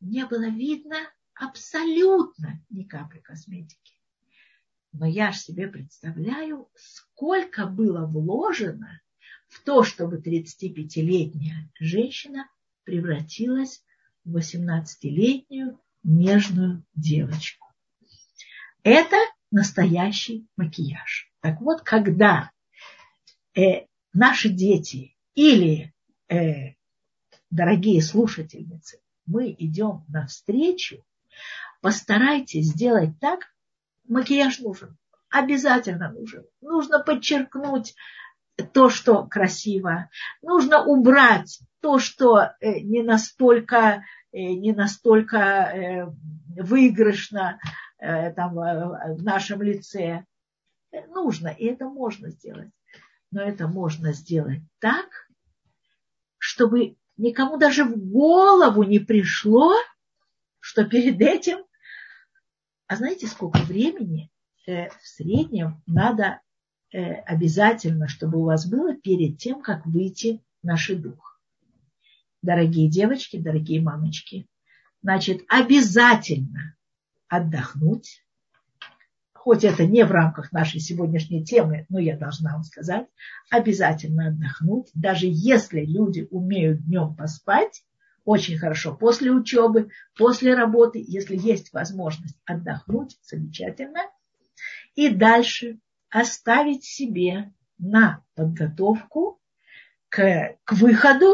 [0.00, 0.98] Не было видно
[1.40, 3.94] абсолютно ни капли косметики.
[4.92, 9.00] Но я же себе представляю, сколько было вложено
[9.48, 12.48] в то, чтобы 35-летняя женщина
[12.84, 13.82] превратилась
[14.24, 17.66] в 18-летнюю нежную девочку.
[18.82, 19.16] Это
[19.50, 21.32] настоящий макияж.
[21.40, 22.50] Так вот, когда
[23.54, 25.94] э, наши дети или
[26.28, 26.74] э,
[27.50, 31.04] дорогие слушательницы, мы идем навстречу,
[31.80, 33.52] постарайтесь сделать так,
[34.08, 34.96] макияж нужен,
[35.30, 36.44] обязательно нужен.
[36.60, 37.94] Нужно подчеркнуть
[38.72, 40.10] то, что красиво.
[40.42, 46.06] Нужно убрать то, что э, не настолько, э, не настолько э,
[46.56, 47.58] выигрышно
[47.98, 50.24] там, в нашем лице.
[51.08, 52.70] Нужно, и это можно сделать.
[53.30, 55.28] Но это можно сделать так,
[56.38, 59.74] чтобы никому даже в голову не пришло,
[60.60, 61.64] что перед этим
[62.90, 64.32] а знаете, сколько времени
[64.66, 66.40] э, в среднем надо
[66.92, 71.40] э, обязательно, чтобы у вас было перед тем, как выйти на шедух?
[72.42, 74.48] Дорогие девочки, дорогие мамочки,
[75.02, 76.74] значит, обязательно
[77.28, 78.26] отдохнуть,
[79.34, 83.06] хоть это не в рамках нашей сегодняшней темы, но я должна вам сказать,
[83.52, 87.84] обязательно отдохнуть, даже если люди умеют днем поспать,
[88.24, 88.94] очень хорошо.
[88.94, 94.00] После учебы, после работы, если есть возможность отдохнуть, замечательно.
[94.94, 95.78] И дальше
[96.10, 99.40] оставить себе на подготовку
[100.08, 101.32] к, к выходу,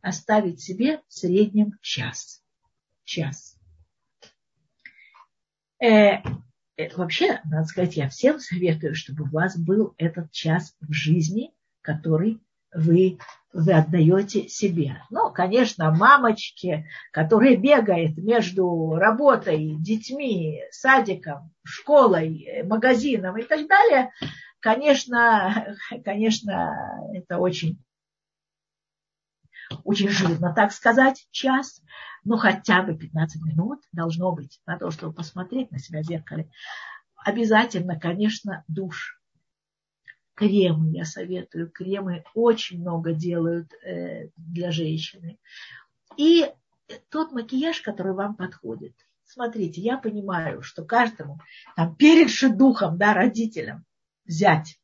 [0.00, 2.42] оставить себе в среднем час.
[3.04, 3.58] Час.
[5.78, 6.22] Э,
[6.76, 11.52] э, вообще, надо сказать, я всем советую, чтобы у вас был этот час в жизни,
[11.80, 12.40] который
[12.72, 13.18] вы
[13.52, 15.02] вы отдаете себе.
[15.10, 24.10] Ну, конечно, мамочки, которая бегает между работой, детьми, садиком, школой, магазином и так далее,
[24.60, 27.78] конечно, конечно, это очень,
[29.84, 31.82] очень жирно, так сказать, час,
[32.24, 36.50] но хотя бы 15 минут должно быть на то, чтобы посмотреть на себя в зеркале.
[37.24, 39.21] Обязательно, конечно, душ.
[40.34, 41.70] Кремы я советую.
[41.70, 45.38] Кремы очень много делают э, для женщины.
[46.16, 46.50] И
[47.10, 48.94] тот макияж, который вам подходит.
[49.24, 51.38] Смотрите, я понимаю, что каждому
[51.76, 53.84] там, перед шедухом, да, родителям
[54.26, 54.78] взять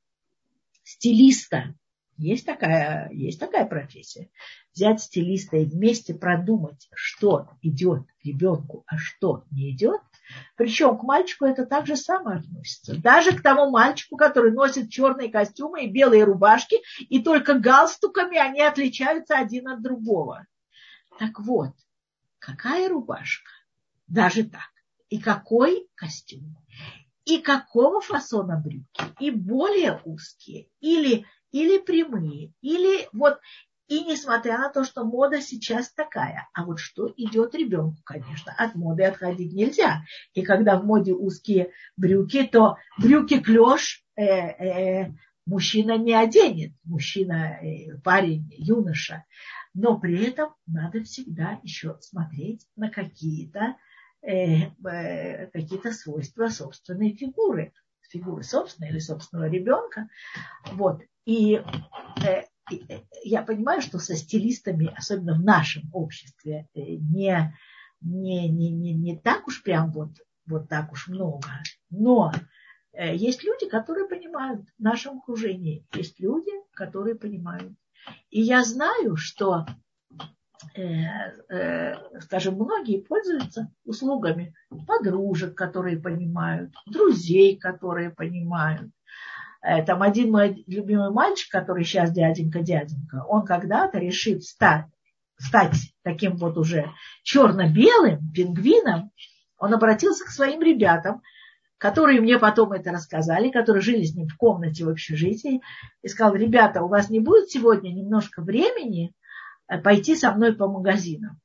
[0.85, 1.75] стилиста,
[2.19, 4.29] есть такая, есть такая профессия.
[4.75, 10.01] Взять стилиста и вместе продумать, что идет ребенку, а что не идет.
[10.57, 13.01] Причем к мальчику это так же самое относится.
[13.01, 18.61] Даже к тому мальчику, который носит черные костюмы и белые рубашки, и только галстуками они
[18.63, 20.47] отличаются один от другого.
[21.19, 21.73] Так вот,
[22.41, 23.51] какая рубашка?
[24.09, 24.71] Даже так.
[25.09, 26.57] И какой костюм?
[27.25, 29.03] И какого фасона брюки?
[29.21, 33.39] И более узкие, или или прямые, или вот,
[33.89, 38.75] и несмотря на то, что мода сейчас такая, а вот что идет ребенку, конечно, от
[38.75, 40.03] моды отходить нельзя.
[40.35, 45.13] И когда в моде узкие брюки, то брюки клеш э, э,
[45.47, 49.25] мужчина не оденет, мужчина, э, парень, юноша.
[49.73, 53.77] Но при этом надо всегда еще смотреть на какие-то
[54.21, 57.73] э, э, какие-то свойства собственной фигуры
[58.09, 60.09] фигуры собственной или собственного ребенка.
[60.73, 61.03] Вот.
[61.25, 61.63] И
[62.23, 67.55] э, э, я понимаю, что со стилистами, особенно в нашем обществе, э, не,
[68.01, 70.11] не, не, не, не так уж прям вот,
[70.47, 71.49] вот так уж много.
[71.91, 72.33] Но
[72.95, 75.87] есть люди, которые понимают в нашем окружении.
[75.95, 77.73] Есть люди, которые понимают.
[78.31, 79.67] И я знаю, что
[82.21, 84.55] скажем, многие пользуются услугами
[84.87, 88.91] подружек, которые понимают, друзей, которые понимают.
[89.61, 94.87] Э, там один мой любимый мальчик, который сейчас дяденька-дяденька, он когда-то решит стать,
[95.37, 96.91] стать таким вот уже
[97.23, 99.11] черно-белым пингвином,
[99.59, 101.23] он обратился к своим ребятам,
[101.77, 105.61] которые мне потом это рассказали, которые жили с ним в комнате в общежитии,
[106.03, 109.13] и сказал, ребята, у вас не будет сегодня немножко времени э,
[109.83, 111.41] пойти со мной по магазинам?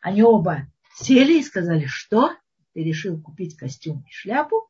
[0.00, 2.32] Они оба сели и сказали, что?
[2.72, 4.68] Ты решил купить костюм и шляпу?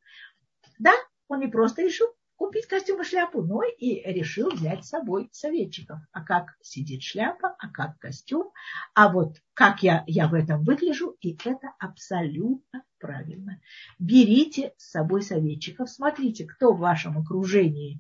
[0.79, 0.93] Да,
[1.29, 5.99] он не просто решил купить костюм и шляпу, но и решил взять с собой советчиков.
[6.13, 8.53] А как сидит шляпа, а как костюм,
[8.95, 13.61] а вот как я, я в этом выгляжу, и это абсолютно правильно.
[13.99, 17.99] Берите с собой советчиков, смотрите, кто в вашем окружении э,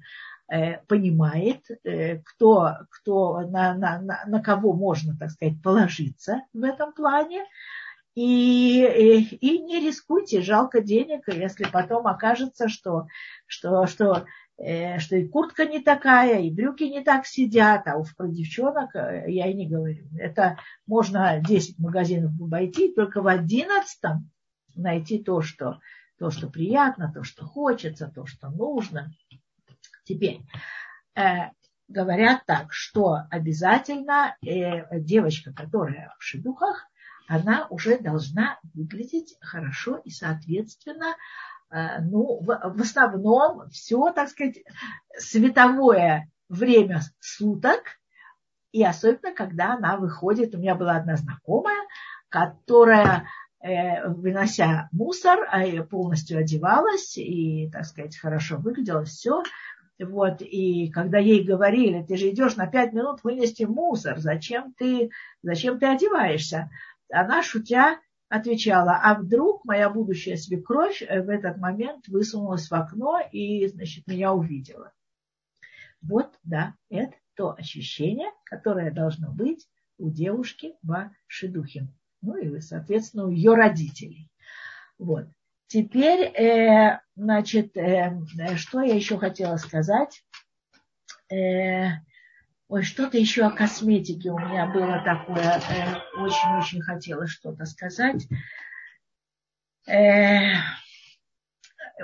[0.87, 7.45] понимает, э, кто, кто на, на, на, кого можно, так сказать, положиться в этом плане.
[8.15, 13.09] И, и, и не рискуйте, жалко денег, если потом окажется, что,
[13.47, 14.27] что, что,
[14.57, 18.95] э, что и куртка не такая, и брюки не так сидят, а уж про девчонок
[18.95, 20.07] э, я и не говорю.
[20.17, 23.99] Это можно 10 магазинов обойти, только в 11
[24.77, 25.81] найти то, что,
[26.19, 29.11] то, что приятно, то, что хочется, то, что нужно.
[30.05, 30.41] Теперь,
[31.17, 31.51] э,
[31.89, 36.87] говорят так, что обязательно э, девочка, которая в шедухах,
[37.27, 41.17] она уже должна выглядеть хорошо и, соответственно,
[41.71, 44.59] э, ну, в, в основном все, так сказать,
[45.19, 47.83] световое время суток,
[48.73, 51.81] и особенно, когда она выходит, у меня была одна знакомая,
[52.29, 53.29] которая,
[53.61, 59.43] э, вынося мусор, а полностью одевалась и, так сказать, хорошо выглядела, все.
[60.01, 65.11] Вот, и когда ей говорили, ты же идешь на пять минут вынести мусор, зачем ты,
[65.43, 66.69] зачем ты одеваешься?
[67.15, 73.21] она, шутя, отвечала, а вдруг моя будущая свекровь э, в этот момент высунулась в окно
[73.33, 74.93] и, значит, меня увидела.
[76.01, 79.67] Вот, да, это то ощущение, которое должно быть
[79.99, 81.95] у девушки в Шедухин.
[82.23, 84.31] Ну и, соответственно, у ее родителей.
[84.99, 85.27] Вот.
[85.67, 88.19] Теперь, э, значит, э,
[88.57, 90.23] что я еще хотела сказать?
[91.33, 91.99] Э,
[92.69, 95.61] Ой, что-то еще о косметике у меня было такое.
[95.71, 98.27] Э, очень-очень хотела что-то сказать.
[99.87, 100.55] Э,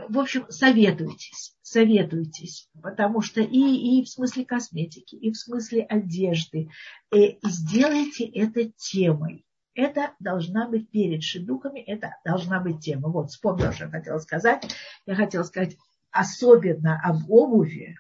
[0.09, 6.69] в общем, советуйтесь, советуйтесь, потому что и, и в смысле косметики, и в смысле одежды.
[7.13, 9.45] И э, сделайте это темой.
[9.81, 13.09] Это должна быть перед шедуками, это должна быть тема.
[13.09, 14.63] Вот, вспомнила, что я хотела сказать.
[15.07, 15.77] Я хотела сказать
[16.11, 17.97] особенно об обуви,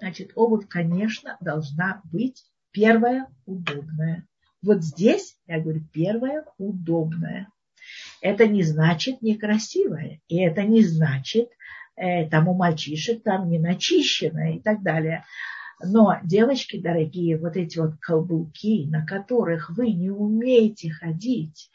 [0.00, 4.26] Значит, обувь, конечно, должна быть первая удобная.
[4.62, 7.48] Вот здесь, я говорю, первая удобная.
[8.22, 10.20] Это не значит некрасивая.
[10.28, 11.50] И это не значит,
[11.96, 15.26] э, там у мальчишек там не начищенная и так далее.
[15.82, 21.70] Но, девочки дорогие, вот эти вот каблуки, на которых вы не умеете ходить,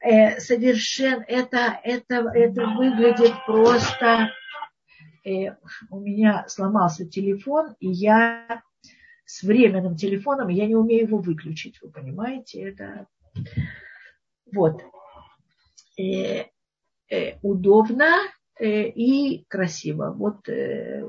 [0.00, 4.30] э, совершенно это, это, это выглядит просто...
[5.24, 5.56] Э,
[5.90, 8.62] у меня сломался телефон, и я
[9.24, 12.62] с временным телефоном, я не умею его выключить, вы понимаете?
[12.62, 13.06] Это
[14.52, 14.82] вот.
[15.98, 16.44] Э,
[17.10, 18.16] э, удобно
[18.58, 20.12] э, и красиво.
[20.16, 21.04] Вот, э,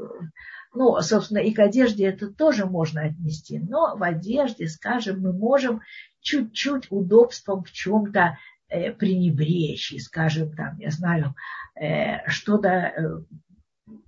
[0.76, 3.60] ну, собственно, и к одежде это тоже можно отнести.
[3.60, 5.82] Но в одежде, скажем, мы можем
[6.22, 9.92] чуть-чуть удобством в чем-то э, пренебречь.
[9.92, 11.36] И, скажем, там, я знаю,
[11.80, 13.22] э, что-то э,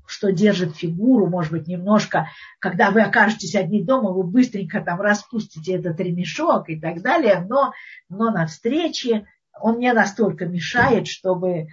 [0.07, 5.75] что держит фигуру, может быть, немножко, когда вы окажетесь одни дома, вы быстренько там распустите
[5.75, 7.73] этот ремешок и так далее, но,
[8.09, 9.25] но на встрече
[9.59, 11.67] он не настолько мешает, чтобы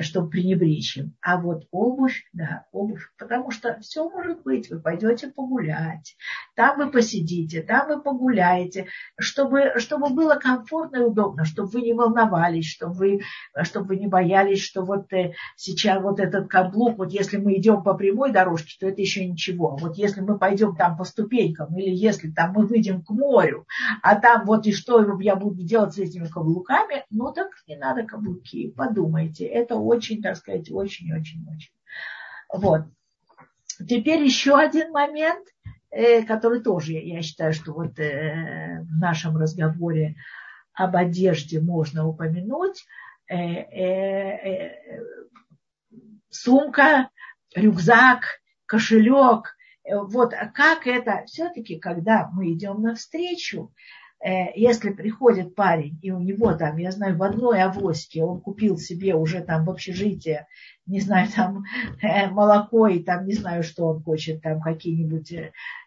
[0.00, 1.14] чтобы пренебречь им.
[1.20, 6.16] А вот обувь, да, обувь, потому что все может быть, вы пойдете погулять,
[6.54, 8.86] там вы посидите, там вы погуляете,
[9.18, 13.20] чтобы, чтобы было комфортно и удобно, чтобы вы не волновались, чтобы вы,
[13.62, 17.82] чтобы вы не боялись, что вот э, сейчас вот этот каблук, вот если мы идем
[17.82, 19.76] по прямой дорожке, то это еще ничего.
[19.76, 23.66] Вот если мы пойдем там по ступенькам, или если там мы выйдем к морю,
[24.02, 28.04] а там вот и что я буду делать с этими каблуками, ну так не надо
[28.04, 31.72] каблуки, подумайте, это очень, так сказать, очень-очень-очень.
[32.52, 32.82] Вот.
[33.78, 35.46] Теперь еще один момент,
[35.90, 40.16] э, который тоже, я считаю, что вот э, в нашем разговоре
[40.72, 42.84] об одежде можно упомянуть.
[43.28, 44.70] Э,
[46.30, 47.08] сумка,
[47.54, 49.56] рюкзак, кошелек.
[49.90, 54.03] Вот как это все-таки, когда мы идем навстречу, Э,
[54.54, 59.14] если приходит парень, и у него там, я знаю, в одной авоське он купил себе
[59.14, 60.46] уже там в общежитие,
[60.86, 61.64] не знаю, там
[62.02, 65.32] э, молоко и там не знаю, что он хочет, там какие-нибудь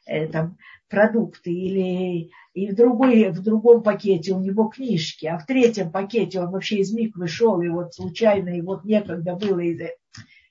[0.05, 0.57] э, там
[0.89, 6.41] продукты, или и в, другой, в другом пакете у него книжки, а в третьем пакете
[6.41, 9.77] он вообще из миг вышел, и вот случайно, и вот некогда было, и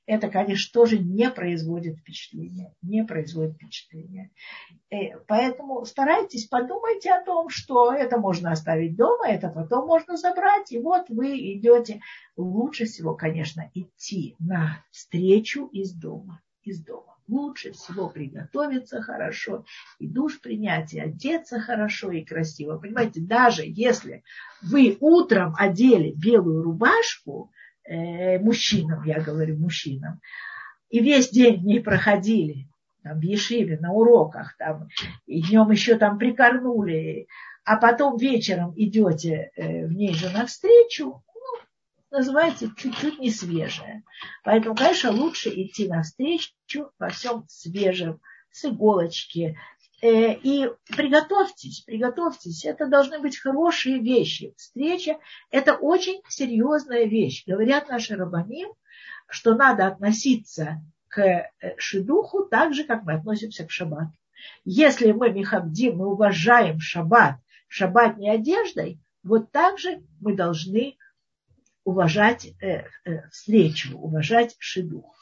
[0.06, 2.72] это, конечно, тоже не производит впечатления.
[2.80, 4.30] Не производит впечатления.
[4.88, 10.70] Э, поэтому старайтесь, подумайте о том, что это можно оставить дома, это потом можно забрать.
[10.70, 12.00] И вот вы идете.
[12.36, 16.40] Лучше всего, конечно, идти на встречу из дома.
[16.62, 17.16] Из дома.
[17.28, 19.64] Лучше всего приготовиться хорошо,
[19.98, 22.78] и душ принять, и одеться хорошо и красиво.
[22.78, 24.22] Понимаете, даже если
[24.62, 27.50] вы утром одели белую рубашку,
[27.88, 30.20] э, мужчинам, я говорю мужчинам,
[30.90, 32.68] и весь день в проходили,
[33.02, 34.88] там, в Ешиве, на уроках, там,
[35.26, 37.26] и днем еще там прикорнули,
[37.64, 41.60] а потом вечером идете э, в ней же навстречу, ну,
[42.10, 44.02] называется чуть-чуть не свежая.
[44.44, 48.20] Поэтому, конечно, лучше идти навстречу во всем свежем,
[48.50, 49.58] с иголочки,
[50.06, 52.64] и приготовьтесь, приготовьтесь.
[52.64, 54.54] Это должны быть хорошие вещи.
[54.56, 55.18] Встреча–
[55.50, 57.44] это очень серьезная вещь.
[57.46, 58.68] Говорят наши рабаним,
[59.28, 64.12] что надо относиться к э, шедуху так же, как мы относимся к шаббату.
[64.64, 67.36] Если мы михабдим, мы уважаем шаббат,
[67.68, 70.96] шаббат не одеждой, вот так же мы должны
[71.84, 75.16] уважать э, э, встречу, уважать шедух.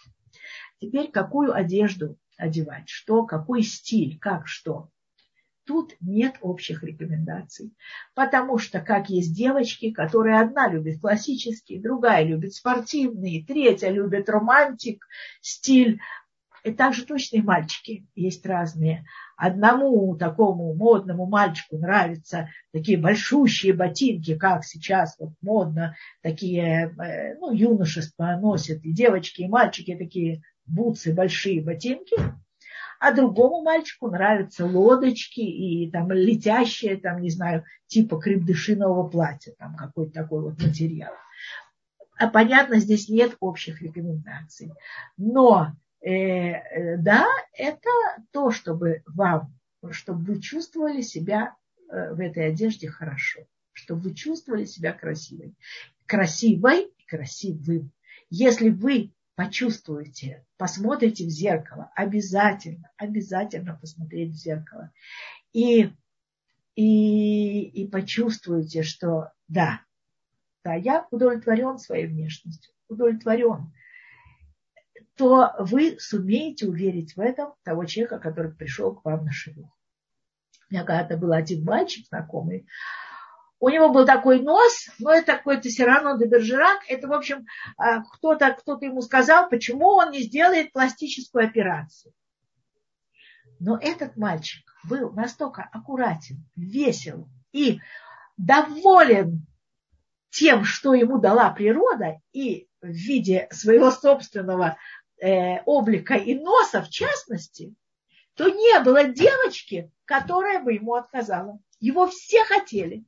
[0.81, 4.91] Теперь какую одежду одевать, что, какой стиль, как что.
[5.67, 7.73] Тут нет общих рекомендаций.
[8.15, 15.07] Потому что, как есть девочки, которые одна любит классический, другая любит спортивный, третья любит романтик,
[15.41, 16.01] стиль.
[16.65, 19.05] И также точно и мальчики есть разные.
[19.37, 27.53] Одному такому модному мальчику нравятся такие большущие ботинки, как сейчас вот модно, такие, э, ну,
[27.53, 32.17] юношество носят, и девочки, и мальчики такие бутсы, большие ботинки,
[32.99, 39.77] а другому мальчику нравятся лодочки и там летящие, там, не знаю, типа крепдышинового платья, там
[39.77, 41.13] какой-то такой вот материал.
[42.17, 44.73] А понятно, здесь нет общих рекомендаций.
[45.17, 47.91] Но э, э, да, это
[48.31, 49.53] то, чтобы вам,
[49.91, 51.55] чтобы вы чувствовали себя
[51.91, 53.41] э, в этой одежде хорошо,
[53.73, 55.55] чтобы вы чувствовали себя красивой.
[56.07, 57.91] Красивой и красивым.
[58.31, 64.93] Если вы почувствуете, посмотрите в зеркало, обязательно, обязательно посмотреть в зеркало.
[65.53, 65.91] И,
[66.77, 69.81] и, и почувствуете, что да,
[70.65, 73.73] да, я удовлетворен своей внешностью, удовлетворен,
[75.17, 79.73] то вы сумеете уверить в этом того человека, который пришел к вам на шиву.
[80.71, 82.67] У меня когда-то был один мальчик знакомый,
[83.61, 86.81] у него был такой нос, но это какой-то Сирано де Бержерак.
[86.89, 87.47] Это, в общем,
[87.77, 92.13] а, кто-то кто ему сказал, почему он не сделает пластическую операцию.
[93.61, 97.81] Но этот мальчик был настолько аккуратен, весел и
[98.37, 99.47] доволен
[100.31, 104.77] тем, что ему дала природа, и в виде своего собственного
[105.21, 107.75] э, облика и носа, в частности,
[108.35, 111.61] то не было девочки, которая бы ему отказала.
[111.79, 113.05] Его все хотели.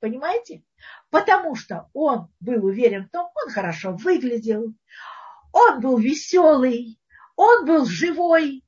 [0.00, 0.62] Понимаете?
[1.10, 4.74] Потому что он был уверен в том, он хорошо выглядел,
[5.52, 7.00] он был веселый,
[7.36, 8.64] он был живой.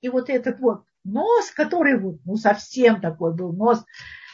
[0.00, 3.84] И вот этот вот нос, который вот, ну, совсем такой был нос,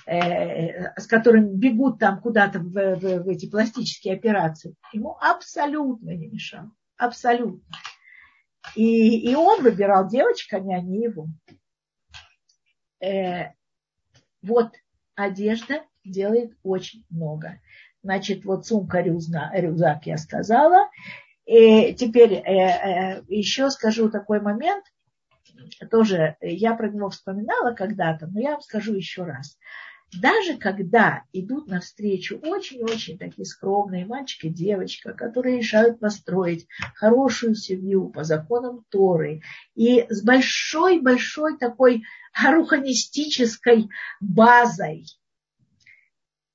[0.07, 6.29] э, с которым бегут там куда-то в, в, в эти пластические операции, ему абсолютно не
[6.29, 6.67] мешал.
[6.97, 7.63] Абсолютно.
[8.75, 11.29] И, и он выбирал девочками, а не его.
[13.01, 13.53] Э,
[14.43, 14.73] вот
[15.17, 17.61] одежда делает очень много.
[18.03, 20.89] Значит, вот сумка, рюзна, рюкзак я сказала.
[21.45, 24.85] И теперь э, э, еще скажу такой момент.
[25.91, 29.59] Тоже я про него вспоминала когда-то, но я вам скажу еще раз.
[30.21, 38.25] Даже когда идут навстречу очень-очень такие скромные мальчики, девочка, которые решают построить хорошую семью по
[38.25, 39.43] законам Торы
[39.75, 42.05] и с большой-большой такой
[42.43, 43.89] руханистической
[44.21, 45.07] базой,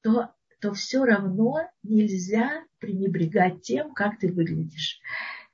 [0.01, 4.99] то, то все равно нельзя пренебрегать тем, как ты выглядишь.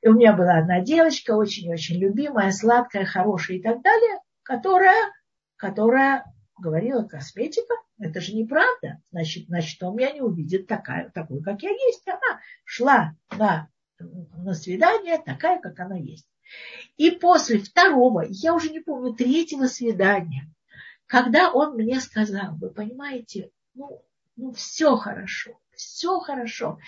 [0.01, 5.11] И у меня была одна девочка, очень-очень любимая, сладкая, хорошая и так далее, которая,
[5.57, 6.23] которая
[6.59, 9.01] говорила, косметика, это же неправда.
[9.11, 12.07] Значит, значит, он меня не увидит такая, такой, как я есть.
[12.07, 16.27] Она шла на, на свидание такая, как она есть.
[16.95, 20.49] И после второго, я уже не помню, третьего свидания,
[21.05, 24.03] когда он мне сказал, вы понимаете, ну,
[24.35, 26.79] ну все хорошо, все хорошо.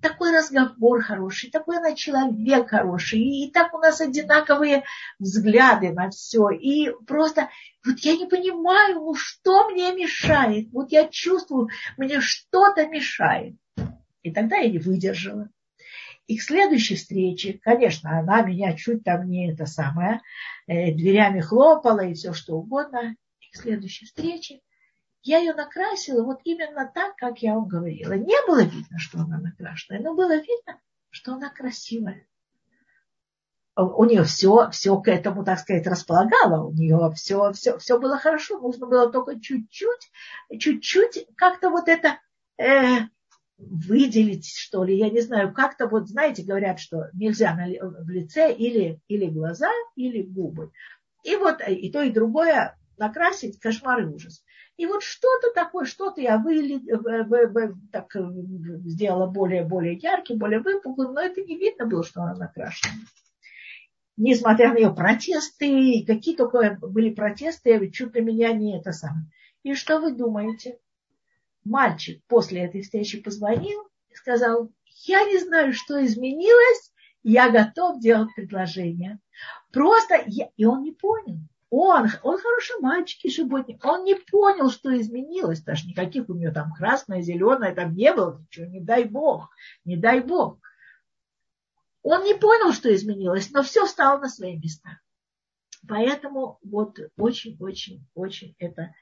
[0.00, 4.84] Такой разговор хороший, такой она человек хороший, и, так у нас одинаковые
[5.18, 6.50] взгляды на все.
[6.50, 7.48] И просто
[7.84, 10.68] вот я не понимаю, ну что мне мешает?
[10.72, 13.56] Вот я чувствую, мне что-то мешает.
[14.22, 15.48] И тогда я не выдержала.
[16.26, 20.22] И к следующей встрече, конечно, она меня чуть там не это самое,
[20.66, 23.16] э, дверями хлопала и все что угодно.
[23.40, 24.60] И к следующей встрече
[25.24, 28.12] я ее накрасила вот именно так, как я вам говорила.
[28.12, 30.78] Не было видно, что она накрашенная, но было видно,
[31.10, 32.26] что она красивая.
[33.76, 36.68] У нее все, все к этому, так сказать, располагало.
[36.68, 38.60] У нее все, все, все было хорошо.
[38.60, 40.12] Нужно было только чуть-чуть,
[40.60, 42.20] чуть-чуть как-то вот это
[42.56, 43.00] э,
[43.56, 44.96] выделить, что ли.
[44.96, 49.70] Я не знаю, как-то вот, знаете, говорят, что нельзя на, в лице или, или глаза,
[49.96, 50.70] или губы.
[51.24, 54.44] И вот и то, и другое накрасить кошмар и ужас.
[54.76, 56.80] И вот что-то такое, что-то я выли,
[57.92, 58.20] так, э,
[58.86, 62.94] сделала более, более ярким, более выпуклым, но это не видно было, что она накрашена.
[64.16, 69.26] Несмотря на ее протесты, какие только были протесты, чуть ли меня не это самое.
[69.62, 70.78] И что вы думаете?
[71.64, 74.70] Мальчик после этой встречи позвонил и сказал,
[75.06, 79.18] я не знаю, что изменилось, я готов делать предложение.
[79.72, 80.50] Просто, я...
[80.56, 81.38] и он не понял.
[81.76, 83.84] Он, он хороший мальчик и субботник.
[83.84, 85.60] Он не понял, что изменилось.
[85.60, 88.38] Даже никаких у него там красное, зеленое там не было.
[88.38, 89.50] Ничего, не дай бог.
[89.84, 90.60] Не дай бог.
[92.02, 95.00] Он не понял, что изменилось, но все стало на свои места.
[95.88, 98.94] Поэтому вот очень-очень-очень это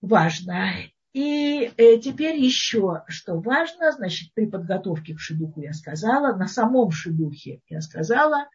[0.00, 0.70] важно.
[1.12, 6.92] И э, теперь еще, что важно, значит, при подготовке к шедуху я сказала, на самом
[6.92, 8.48] шедухе я сказала,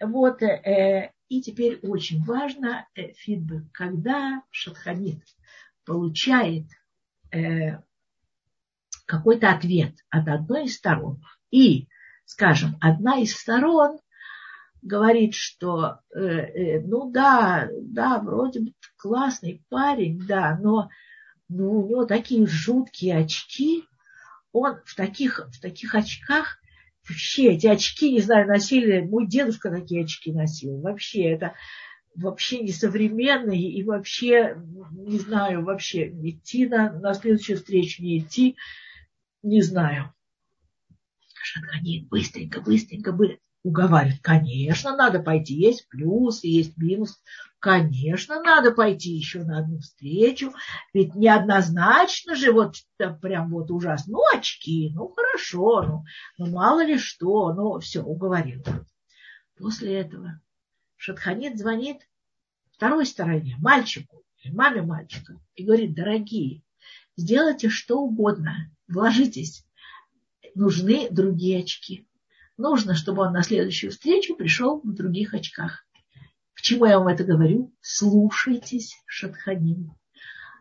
[0.00, 5.22] вот э, и теперь очень важно э, фидбэк, когда шатханит
[5.84, 6.66] получает
[7.32, 7.78] э,
[9.06, 11.88] какой-то ответ от одной из сторон, и,
[12.24, 13.98] скажем, одна из сторон
[14.82, 20.90] говорит, что э, э, ну да, да, вроде бы классный парень, да, но
[21.48, 23.84] ну, у него такие жуткие очки,
[24.52, 26.59] он в таких, в таких очках
[27.10, 31.54] вообще эти очки, не знаю, носили, мой дедушка такие очки носил, вообще это
[32.14, 34.56] вообще несовременные и вообще,
[34.92, 38.56] не знаю, вообще идти на, на следующую встречу, не идти,
[39.42, 40.12] не знаю.
[41.42, 44.20] Шатханин, быстренько, быстренько, быстренько уговаривает.
[44.22, 45.54] Конечно, надо пойти.
[45.54, 47.20] Есть плюс, есть минус.
[47.58, 50.52] Конечно, надо пойти еще на одну встречу.
[50.94, 52.76] Ведь неоднозначно же вот
[53.20, 54.14] прям вот ужасно.
[54.14, 56.04] Ну, очки, ну, хорошо, ну,
[56.38, 57.52] ну мало ли что.
[57.52, 58.64] Ну, все, уговорил.
[59.58, 60.40] После этого
[60.96, 62.08] Шатханит звонит
[62.72, 66.62] второй стороне, мальчику, маме мальчика, и говорит, дорогие,
[67.16, 69.66] сделайте что угодно, вложитесь,
[70.54, 72.06] нужны другие очки
[72.60, 75.84] нужно, чтобы он на следующую встречу пришел в других очках.
[76.54, 77.74] К Почему я вам это говорю?
[77.80, 79.94] Слушайтесь Шатханим.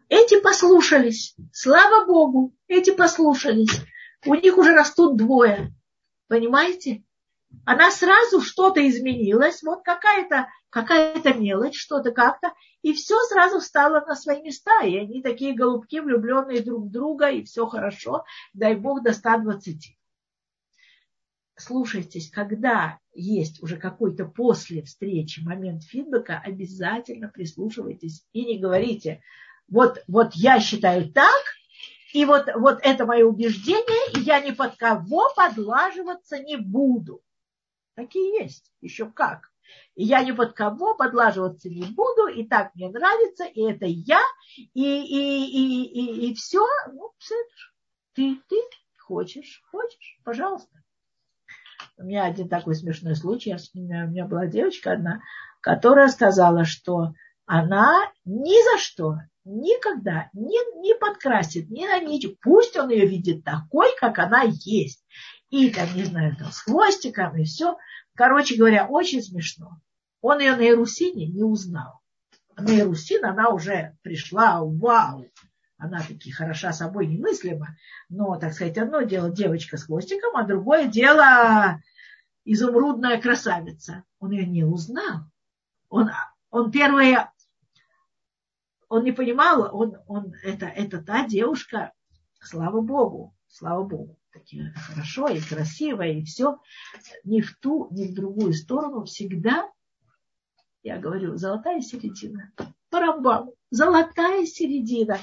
[0.08, 1.36] Эти послушались.
[1.52, 3.82] Слава Богу, эти послушались.
[4.26, 5.74] У них уже растут двое.
[6.28, 7.04] Понимаете?
[7.66, 14.16] Она сразу что-то изменилось, вот какая-то какая-то мелочь, что-то как-то, и все сразу встало на
[14.16, 18.24] свои места, и они такие голубки, влюбленные друг в друга, и все хорошо,
[18.54, 19.98] дай Бог до 120.
[21.60, 29.22] Слушайтесь, когда есть уже какой-то после встречи момент фидбэка, обязательно прислушивайтесь и не говорите,
[29.68, 31.44] вот, вот я считаю так,
[32.14, 37.22] и вот, вот это мое убеждение, и я ни под кого подлаживаться не буду.
[37.96, 39.52] Такие есть, еще как.
[39.96, 44.22] И я ни под кого подлаживаться не буду, и так мне нравится, и это я,
[44.56, 46.66] и, и, и, и, и все.
[46.94, 47.12] Ну,
[48.14, 48.58] ты, ты
[48.98, 50.70] хочешь, хочешь, пожалуйста.
[52.00, 53.54] У меня один такой смешной случай.
[53.74, 55.20] У меня, была девочка одна,
[55.60, 57.14] которая сказала, что
[57.46, 62.40] она ни за что никогда не, не подкрасит, не наничит.
[62.40, 65.04] Пусть он ее видит такой, как она есть.
[65.50, 67.78] И там, не знаю, там, с хвостиком и все.
[68.16, 69.82] Короче говоря, очень смешно.
[70.22, 72.00] Он ее на Иерусине не узнал.
[72.56, 75.26] На Иерусин она уже пришла, вау,
[75.80, 77.76] она таки хороша собой немыслимо.
[78.10, 81.82] Но, так сказать, одно дело девочка с хвостиком, а другое дело
[82.46, 84.04] изумрудная красавица.
[84.20, 85.22] Он ее не узнал.
[85.90, 86.12] Он,
[86.52, 87.32] он первое
[88.90, 91.94] он не понимал, он, он, это, это та девушка,
[92.42, 96.60] слава Богу, слава Богу, такие хорошо и красиво, и все.
[97.24, 99.70] Ни в ту, ни в другую сторону всегда,
[100.82, 102.52] я говорю, золотая середина.
[102.90, 105.20] Парамбам, золотая середина.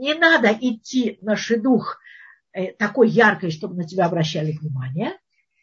[0.00, 2.00] Не надо идти на шедух
[2.52, 5.18] э, такой яркой, чтобы на тебя обращали внимание.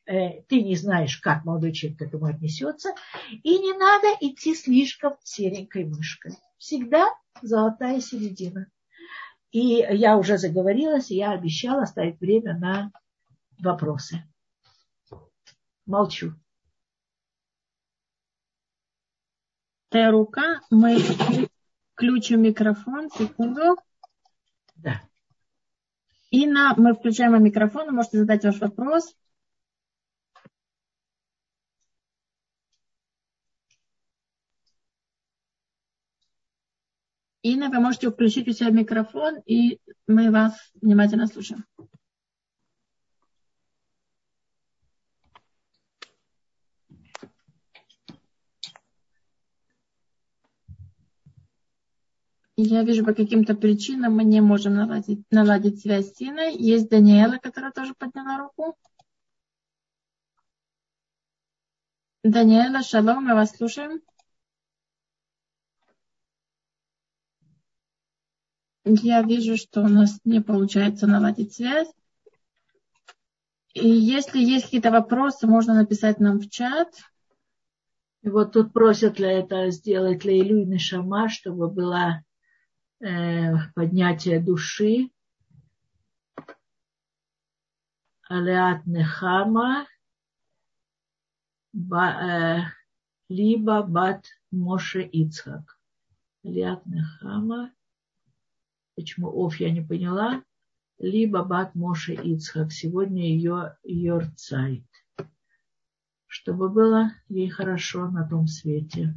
[0.06, 2.94] Э, ты не знаешь, как молодой человек к этому отнесется.
[3.32, 6.36] И не надо идти слишком серенькой мышкой.
[6.60, 7.08] Всегда
[7.42, 8.68] золотая середина.
[9.50, 12.92] И я уже заговорилась, и я обещала оставить время на
[13.58, 14.24] вопросы.
[15.88, 16.34] Молчу.
[19.90, 21.00] Твоя рука, мы
[21.96, 23.78] включим микрофон, секунду.
[24.78, 25.02] Да.
[26.30, 29.16] Инна, мы включаем микрофон, вы можете задать ваш вопрос.
[37.42, 41.66] Инна, вы можете включить у себя микрофон, и мы вас внимательно слушаем.
[52.60, 56.56] Я вижу, по каким-то причинам мы не можем наладить, наладить связь с Иной.
[56.56, 58.76] Есть Даниэла, которая тоже подняла руку.
[62.24, 64.02] Даниэла, шалом, мы вас слушаем.
[68.86, 71.90] Я вижу, что у нас не получается наладить связь.
[73.76, 76.92] И если есть какие-то вопросы, можно написать нам в чат.
[78.24, 82.27] И вот тут просят для этого сделать Лейлю и Нешама, чтобы было э,
[83.00, 85.12] поднятие души.
[88.30, 89.88] Алеат Нехама,
[91.74, 92.60] э,
[93.30, 95.80] либо Бат Моше Ицхак.
[96.44, 97.72] Алеат Нехама,
[98.98, 100.44] Почему Оф я не поняла.
[100.98, 102.72] Либо Бат Моше Ицхак.
[102.72, 104.88] Сегодня ее Йорцайт.
[106.26, 109.14] Чтобы было ей хорошо на том свете.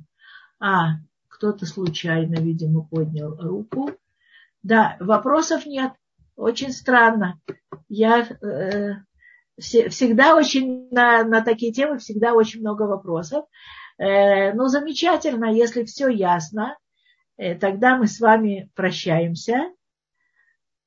[0.58, 0.98] А,
[1.40, 3.90] кто-то случайно, видимо, поднял руку.
[4.62, 5.92] Да, вопросов нет.
[6.36, 7.40] Очень странно.
[7.88, 8.96] Я э,
[9.58, 13.46] всегда очень на, на такие темы всегда очень много вопросов.
[13.98, 16.76] Э, но замечательно, если все ясно,
[17.40, 19.72] Э, тогда мы с вами прощаемся.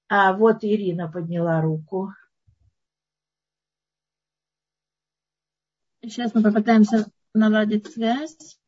[0.08, 2.14] А вот Ирина подняла руку.
[6.04, 8.60] Сейчас мы попытаемся наладить связь.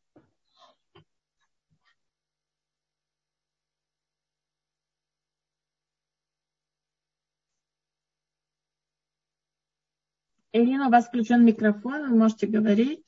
[10.56, 13.02] Ирина, у вас включен микрофон, вы можете говорить.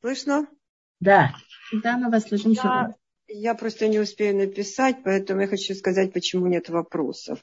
[0.00, 0.46] Слышно?
[1.00, 1.34] Да.
[1.82, 2.52] Да, мы вас слышим.
[2.52, 2.94] Я,
[3.28, 7.40] я просто не успею написать, поэтому я хочу сказать, почему нет вопросов.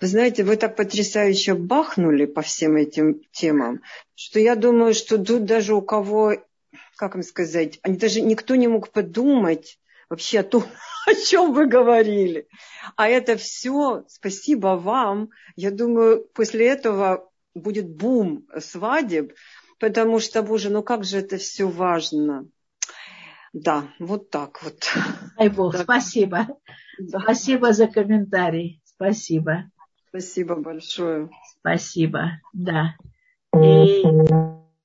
[0.00, 3.80] Вы знаете, вы так потрясающе бахнули по всем этим темам,
[4.14, 6.34] что я думаю, что тут даже у кого,
[6.96, 9.78] как им сказать, они даже никто не мог подумать
[10.10, 10.64] вообще о том,
[11.06, 12.48] о чем вы говорили.
[12.96, 15.30] А это все, спасибо вам.
[15.56, 19.32] Я думаю, после этого будет бум свадеб,
[19.78, 22.46] потому что, боже, ну как же это все важно.
[23.52, 24.88] Да, вот так вот.
[25.36, 25.82] Дай Бог, так.
[25.82, 26.46] спасибо.
[26.98, 27.20] Да.
[27.20, 28.80] Спасибо за комментарий.
[28.84, 29.70] Спасибо.
[30.08, 31.30] Спасибо большое.
[31.58, 32.94] Спасибо, да.
[33.56, 34.02] И,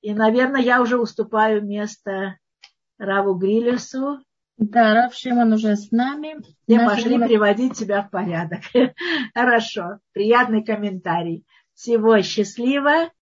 [0.00, 2.38] и, наверное, я уже уступаю место
[2.98, 4.20] Раву Грилесу.
[4.56, 6.36] Да, Рав Шимон уже с нами.
[6.66, 7.28] Все пошли время...
[7.28, 8.60] приводить себя в порядок.
[9.34, 9.98] Хорошо.
[10.12, 11.44] Приятный комментарий.
[11.76, 13.10] Всего счастливо.